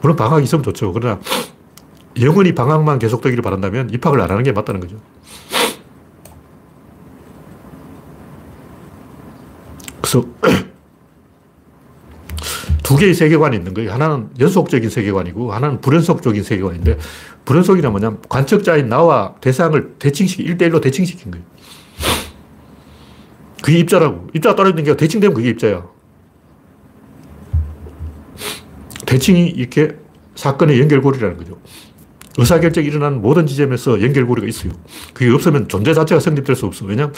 물론 0.00 0.16
방학이 0.16 0.44
있으면 0.44 0.62
좋죠. 0.62 0.92
그러나 0.92 1.18
영원히 2.20 2.54
방학만 2.54 2.98
계속되기를 2.98 3.42
바란다면 3.42 3.90
입학을 3.90 4.20
안 4.20 4.30
하는 4.30 4.42
게 4.42 4.52
맞다는 4.52 4.80
거죠. 4.80 4.96
그래서 10.00 10.24
두 12.84 12.96
개의 12.96 13.14
세계관이 13.14 13.56
있는 13.56 13.72
거예요. 13.72 13.92
하나는 13.92 14.28
연속적인 14.38 14.90
세계관이고 14.90 15.52
하나는 15.52 15.80
불연속적인 15.80 16.42
세계관인데 16.42 16.98
불연속이란 17.46 17.90
뭐냐면 17.90 18.20
관측자인 18.28 18.90
나와 18.90 19.34
대상을 19.40 19.94
대칭시키, 19.98 20.44
1대1로 20.44 20.82
대칭시킨 20.82 21.32
거예요. 21.32 21.44
그게 23.62 23.78
입자라고. 23.78 24.28
입자가 24.34 24.54
떨어지는 24.54 24.84
게 24.84 24.94
대칭되면 24.94 25.34
그게 25.34 25.48
입자야. 25.48 25.86
대칭이 29.06 29.48
이렇게 29.48 29.96
사건의 30.34 30.78
연결고리라는 30.80 31.38
거죠. 31.38 31.58
의사결정이 32.36 32.86
일어나는 32.86 33.22
모든 33.22 33.46
지점에서 33.46 34.02
연결고리가 34.02 34.46
있어요. 34.46 34.72
그게 35.14 35.30
없으면 35.30 35.68
존재 35.68 35.94
자체가 35.94 36.20
성립될 36.20 36.54
수 36.54 36.66
없어. 36.66 36.84
왜냐하면 36.84 37.14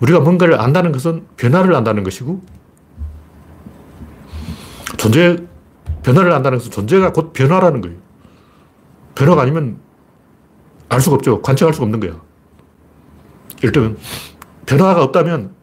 우리가 0.00 0.20
뭔가를 0.20 0.58
안다는 0.58 0.92
것은 0.92 1.24
변화를 1.36 1.74
안다는 1.74 2.02
것이고 2.02 2.42
존재, 4.96 5.36
변화를 6.02 6.32
안다는 6.32 6.58
것은 6.58 6.70
존재가 6.70 7.12
곧 7.12 7.32
변화라는 7.32 7.80
거예요. 7.80 7.96
변화가 9.14 9.42
아니면 9.42 9.78
알 10.88 11.00
수가 11.00 11.16
없죠. 11.16 11.42
관측할 11.42 11.74
수가 11.74 11.84
없는 11.84 12.00
거야. 12.00 12.20
예를 13.62 13.72
들면 13.72 13.98
변화가 14.66 15.02
없다면 15.02 15.54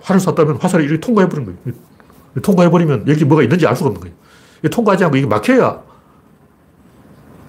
활을 0.00 0.20
쐈다면 0.20 0.56
화살이 0.56 0.84
이렇게 0.84 1.00
통과해버린 1.00 1.44
거예요. 1.46 1.78
통과해버리면 2.42 3.08
여기 3.08 3.24
뭐가 3.24 3.42
있는지 3.42 3.66
알 3.66 3.76
수가 3.76 3.88
없는 3.90 4.00
거예요. 4.00 4.16
통과하지 4.70 5.04
않고 5.04 5.16
이게 5.16 5.26
막혀야 5.26 5.82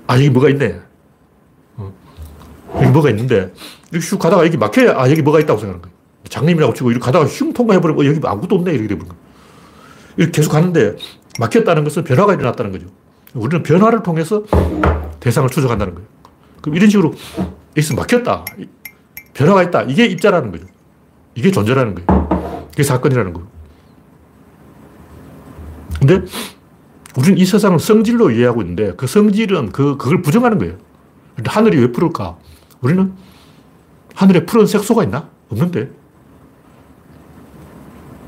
아, 0.07 0.15
여기 0.15 0.29
뭐가 0.29 0.49
있네. 0.49 0.81
어. 1.77 1.93
여기 2.75 2.87
뭐가 2.87 3.09
있는데 3.11 3.53
이렇게 3.91 4.05
슉 4.05 4.19
가다가 4.19 4.45
여기 4.45 4.57
막혀야 4.57 4.99
아, 4.99 5.09
여기 5.09 5.21
뭐가 5.21 5.39
있다고 5.39 5.59
생각하는 5.59 5.81
거예요. 5.81 5.93
장님이라고 6.29 6.73
치고 6.73 6.91
이렇게 6.91 7.03
가다가 7.03 7.25
슝 7.27 7.53
통과해버리면 7.53 8.05
어, 8.05 8.09
여기 8.09 8.19
아무것도 8.23 8.55
없네. 8.55 8.71
이렇게 8.71 8.87
돼버린 8.89 9.09
거예요. 9.09 9.23
이렇게 10.17 10.31
계속 10.31 10.51
가는데 10.51 10.95
막혔다는 11.39 11.83
것은 11.83 12.03
변화가 12.03 12.33
일어났다는 12.33 12.71
거죠. 12.71 12.87
우리는 13.33 13.63
변화를 13.63 14.03
통해서 14.03 14.43
대상을 15.19 15.49
추적한다는 15.49 15.95
거예요. 15.95 16.07
그럼 16.61 16.75
이런 16.75 16.89
식으로 16.89 17.13
여기서 17.75 17.95
막혔다. 17.95 18.45
변화가 19.33 19.63
있다. 19.63 19.81
이게 19.83 20.05
입자라는 20.05 20.51
거죠. 20.51 20.65
이게 21.35 21.51
존재라는 21.51 21.95
거예요. 21.95 22.67
이게 22.73 22.83
사건이라는 22.83 23.33
거예요. 23.33 23.47
근데 25.99 26.21
우리는 27.17 27.37
이 27.37 27.45
세상을 27.45 27.79
성질로 27.79 28.31
이해하고 28.31 28.61
있는데 28.61 28.93
그 28.95 29.07
성질은 29.07 29.71
그, 29.71 29.97
그걸 29.97 30.21
부정하는 30.21 30.57
거예요. 30.57 30.77
하늘이 31.45 31.79
왜 31.79 31.91
푸를까? 31.91 32.37
우리는 32.81 33.13
하늘에 34.15 34.45
푸른 34.45 34.67
색소가 34.67 35.03
있나? 35.03 35.29
없는데. 35.49 35.89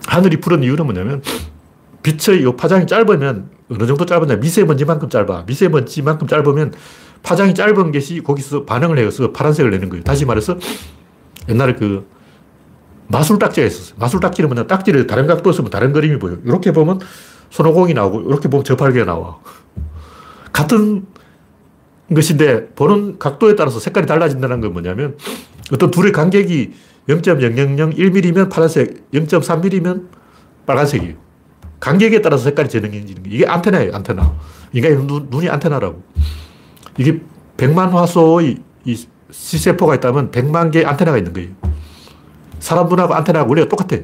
하늘이 0.07 0.39
푸른 0.39 0.63
이유는 0.63 0.85
뭐냐면 0.85 1.21
빛의 2.05 2.43
이 2.43 2.55
파장이 2.55 2.85
짧으면 2.85 3.49
어느 3.71 3.87
정도 3.87 4.05
짧으냐 4.05 4.35
미세먼지만큼 4.35 5.09
짧아. 5.09 5.45
미세먼지만큼 5.47 6.27
짧으면 6.27 6.73
파장이 7.23 7.55
짧은 7.55 7.91
것이 7.91 8.21
거기서 8.21 8.65
반응을 8.65 8.99
해서 8.99 9.31
파란색을 9.31 9.71
내는 9.71 9.89
거예요. 9.89 10.03
다시 10.03 10.23
말해서 10.23 10.55
옛날에 11.49 11.73
그 11.73 12.07
마술 13.07 13.39
딱지가 13.39 13.65
있었어요. 13.65 13.95
마술 13.99 14.19
딱지는 14.19 14.49
뭐냐 14.49 14.67
딱지를 14.67 15.07
다른 15.07 15.25
각도로 15.25 15.51
쓰면 15.51 15.71
다른 15.71 15.93
그림이 15.93 16.19
보여요. 16.19 16.37
이렇게 16.45 16.71
보면 16.71 16.99
손오공이 17.49 17.95
나오고 17.95 18.21
이렇게 18.29 18.49
보면 18.49 18.63
저팔계가 18.63 19.05
나와. 19.05 19.39
같은 20.53 21.07
것인데 22.13 22.67
보는 22.75 23.17
각도에 23.17 23.55
따라서 23.55 23.79
색깔이 23.79 24.05
달라진다는 24.05 24.61
건 24.61 24.73
뭐냐면 24.73 25.17
어떤 25.73 25.89
둘의 25.89 26.11
간격이 26.11 26.73
0.0001mm면 27.09 28.51
파란색, 28.51 29.11
0.3mm면 29.11 30.07
빨간색이에요. 30.67 31.24
간격에 31.79 32.21
따라서 32.21 32.45
색깔이 32.45 32.69
재능해지는 32.69 33.23
게 33.23 33.29
이게 33.29 33.45
안테나예요, 33.45 33.93
안테나. 33.95 34.33
인간의 34.73 34.97
눈, 35.05 35.27
눈이 35.29 35.49
안테나라고. 35.49 36.01
이게 36.97 37.21
100만 37.57 37.91
화소의 37.91 38.57
이 38.85 39.07
C세포가 39.31 39.95
있다면 39.95 40.31
100만 40.31 40.71
개의 40.71 40.85
안테나가 40.85 41.17
있는 41.17 41.33
거예요. 41.33 41.49
사람 42.59 42.87
눈하고 42.87 43.13
안테나가 43.13 43.45
원리가 43.45 43.67
똑같아. 43.69 43.97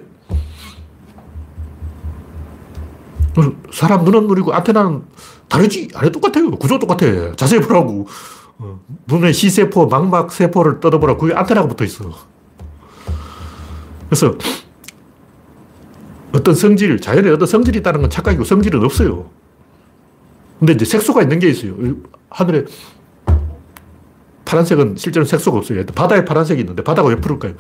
사람 3.73 4.03
눈은 4.03 4.27
눈이고 4.27 4.53
안테나는 4.53 5.03
다르지? 5.47 5.89
아니, 5.95 6.11
똑같아요. 6.11 6.51
구조 6.51 6.79
똑같아. 6.79 7.35
자세히 7.35 7.61
보라고. 7.61 8.07
어, 8.57 8.79
눈에 9.07 9.31
C세포, 9.31 9.87
망막세포를 9.87 10.79
뜯어보라. 10.79 11.17
그게 11.17 11.33
안테나가 11.33 11.67
붙어 11.67 11.83
있어. 11.83 12.11
그래서 14.07 14.35
어떤 16.41 16.55
성질, 16.55 16.99
자연에 16.99 17.29
어떤 17.29 17.47
성질이 17.47 17.79
있다는 17.79 18.01
건 18.01 18.09
착각이고 18.09 18.43
성질은 18.43 18.83
없어요. 18.83 19.29
근데 20.59 20.73
이제 20.73 20.85
색소가 20.85 21.21
있는 21.21 21.39
게 21.39 21.49
있어요. 21.49 21.75
하늘에 22.29 22.65
파란색은 24.45 24.95
실제로 24.97 25.23
색소가 25.23 25.59
없어요. 25.59 25.85
바다에 25.85 26.25
파란색이 26.25 26.59
있는데 26.61 26.83
바다가 26.83 27.09
왜 27.09 27.15
푸를까요? 27.15 27.53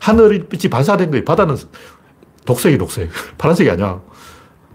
하늘빛이 0.00 0.68
반사된 0.70 1.10
거예요. 1.10 1.24
바다는 1.24 1.56
독색이 2.44 2.78
독색. 2.78 3.10
파란색이 3.38 3.70
아니야. 3.70 4.00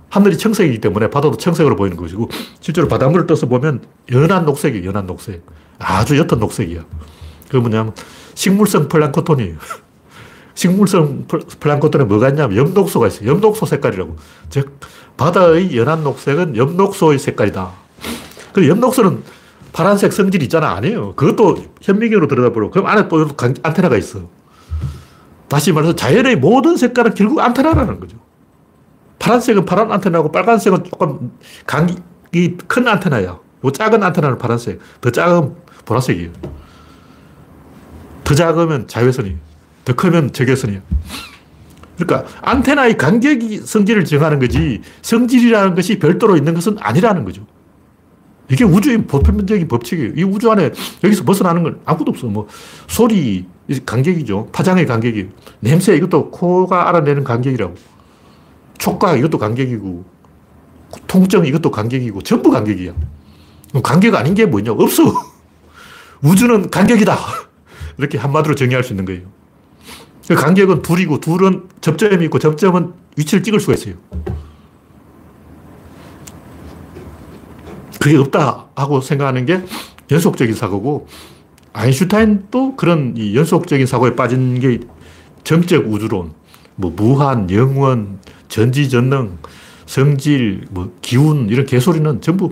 하늘이 0.09 0.37
청색이기 0.37 0.79
때문에 0.79 1.09
바다도 1.09 1.37
청색으로 1.37 1.75
보이는 1.75 1.97
것이고 1.97 2.29
실제로 2.59 2.87
바닷물을 2.87 3.27
떠서 3.27 3.47
보면 3.47 3.83
연한 4.11 4.45
녹색이에요. 4.45 4.87
연한 4.87 5.05
녹색. 5.05 5.45
아주 5.79 6.17
옅은 6.17 6.39
녹색이야. 6.39 6.85
그 7.49 7.57
뭐냐면 7.57 7.93
식물성 8.35 8.87
플랑크톤이에요. 8.87 9.57
식물성 10.55 11.25
플랑크톤에 11.59 12.05
뭐가 12.05 12.29
있냐면 12.29 12.57
엽록소가 12.57 13.07
있어요. 13.07 13.29
엽록소 13.29 13.65
색깔이라고. 13.65 14.15
즉, 14.49 14.79
바다의 15.17 15.75
연한 15.77 16.03
녹색은 16.03 16.55
엽록소의 16.57 17.19
색깔이다. 17.19 17.71
그 18.53 18.67
엽록소는 18.67 19.23
파란색 19.73 20.13
성질이 20.13 20.45
있잖아. 20.45 20.71
아니에요. 20.73 21.15
그것도 21.15 21.63
현미경으로 21.81 22.27
들여다보고 22.27 22.69
그럼 22.69 22.85
안에 22.85 23.07
또 23.07 23.27
안테나가 23.63 23.97
있어. 23.97 24.29
다시 25.47 25.71
말해서 25.71 25.95
자연의 25.95 26.37
모든 26.37 26.77
색깔은 26.77 27.15
결국 27.15 27.39
안테나라는 27.39 27.99
거죠. 27.99 28.17
파란색은 29.19 29.65
파란 29.65 29.91
안테나고 29.91 30.31
빨간색은 30.31 30.83
조금 30.83 31.31
강이 31.65 31.95
큰 32.67 32.87
안테나야. 32.87 33.39
요 33.65 33.71
작은 33.71 34.03
안테나는 34.03 34.37
파란색, 34.37 34.79
더 35.01 35.09
작은 35.09 35.55
보라색이에요. 35.85 36.31
더 38.23 38.35
작으면 38.35 38.87
자외선이에요. 38.87 39.37
더 39.85 39.93
크면 39.93 40.33
적외선이야. 40.33 40.81
그러니까 41.97 42.29
안테나의 42.41 42.97
간격이 42.97 43.57
성질을 43.57 44.05
정하는 44.05 44.39
거지 44.39 44.81
성질이라는 45.01 45.75
것이 45.75 45.99
별도로 45.99 46.35
있는 46.35 46.53
것은 46.53 46.77
아니라는 46.79 47.23
거죠. 47.23 47.45
이게 48.49 48.63
우주의 48.63 48.97
보편적인 49.05 49.67
법칙이에요. 49.67 50.13
이 50.15 50.23
우주 50.23 50.51
안에 50.51 50.71
여기서 51.03 51.23
벗어나는 51.23 51.63
건 51.63 51.79
아무것도 51.85 52.11
없어. 52.11 52.27
뭐 52.27 52.47
소리 52.87 53.45
간격이죠. 53.85 54.49
파장의 54.51 54.85
간격이. 54.85 55.29
냄새 55.59 55.95
이것도 55.95 56.31
코가 56.31 56.89
알아내는 56.89 57.23
간격이라고. 57.23 57.75
촉각 58.77 59.17
이것도 59.17 59.37
간격이고 59.37 60.03
통증 61.07 61.45
이것도 61.45 61.71
간격이고 61.71 62.21
전부 62.21 62.51
간격이야. 62.51 62.93
간격 63.81 64.15
아닌 64.15 64.35
게 64.35 64.45
뭐냐? 64.45 64.73
없어. 64.73 65.03
우주는 66.21 66.69
간격이다. 66.69 67.17
이렇게 67.97 68.17
한마디로 68.17 68.55
정의할 68.55 68.83
수 68.83 68.93
있는 68.93 69.05
거예요. 69.05 69.32
그 70.27 70.35
간격은 70.35 70.81
둘이고 70.81 71.19
둘은 71.19 71.69
접점이 71.81 72.25
있고 72.25 72.39
접점은 72.39 72.93
위치를 73.17 73.43
찍을 73.43 73.59
수가 73.59 73.73
있어요. 73.73 73.95
그게 77.99 78.17
없다 78.17 78.67
하고 78.75 79.01
생각하는 79.01 79.45
게 79.45 79.61
연속적인 80.11 80.55
사고고 80.55 81.07
아인슈타인도 81.73 82.75
그런 82.75 83.15
연속적인 83.17 83.85
사고에 83.85 84.15
빠진 84.15 84.59
게 84.59 84.79
정적 85.43 85.87
우주론, 85.87 86.33
뭐 86.75 86.91
무한, 86.95 87.49
영원, 87.49 88.19
전지전능, 88.47 89.37
성질, 89.85 90.65
뭐 90.71 90.93
기운 91.01 91.49
이런 91.49 91.65
개소리는 91.65 92.21
전부 92.21 92.51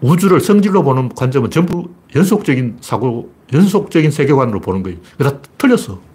우주를 0.00 0.40
성질로 0.40 0.82
보는 0.82 1.10
관점은 1.10 1.50
전부 1.50 1.90
연속적인 2.14 2.78
사고, 2.80 3.32
연속적인 3.52 4.10
세계관으로 4.10 4.60
보는 4.60 4.82
거예요. 4.82 4.98
다 5.18 5.38
틀렸어. 5.56 6.07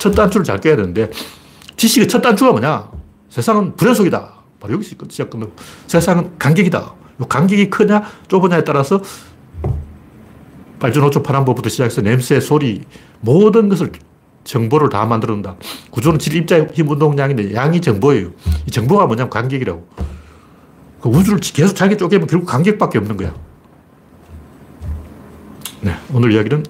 첫 0.00 0.12
단추를 0.12 0.44
잘 0.44 0.58
깨야 0.58 0.76
되는데, 0.76 1.10
지식의 1.76 2.08
첫 2.08 2.20
단추가 2.22 2.50
뭐냐? 2.50 2.90
세상은 3.28 3.76
불연속이다. 3.76 4.32
바로 4.58 4.74
여기서 4.74 4.96
시작하면 5.08 5.52
세상은 5.86 6.36
간격이다. 6.38 6.94
간격이 7.28 7.70
크냐, 7.70 8.02
좁으냐에 8.26 8.64
따라서 8.64 9.00
발전호초 10.78 11.22
파란법부터 11.22 11.68
시작해서 11.68 12.00
냄새, 12.00 12.40
소리, 12.40 12.82
모든 13.20 13.68
것을 13.68 13.92
정보를 14.44 14.88
다 14.88 15.04
만들어낸다. 15.04 15.56
구조는 15.90 16.18
질, 16.18 16.34
입자, 16.34 16.64
힘, 16.72 16.88
운동량인데 16.88 17.54
양이 17.54 17.80
정보예요. 17.80 18.30
이 18.66 18.70
정보가 18.70 19.06
뭐냐면 19.06 19.28
간격이라고. 19.28 19.86
그 21.02 21.08
우주를 21.10 21.40
계속 21.40 21.74
잘게 21.74 21.98
쪼개면 21.98 22.26
결국 22.26 22.46
간격밖에 22.46 22.98
없는 22.98 23.18
거야. 23.18 23.34
네, 25.82 25.94
오늘 26.12 26.32
이야기는 26.32 26.64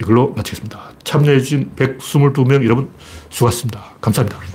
이걸로 0.00 0.32
마치겠습니다. 0.34 0.91
참여해주신 1.04 1.72
122명 1.76 2.64
여러분 2.64 2.90
수고하셨습니다. 3.30 3.96
감사합니다. 4.00 4.51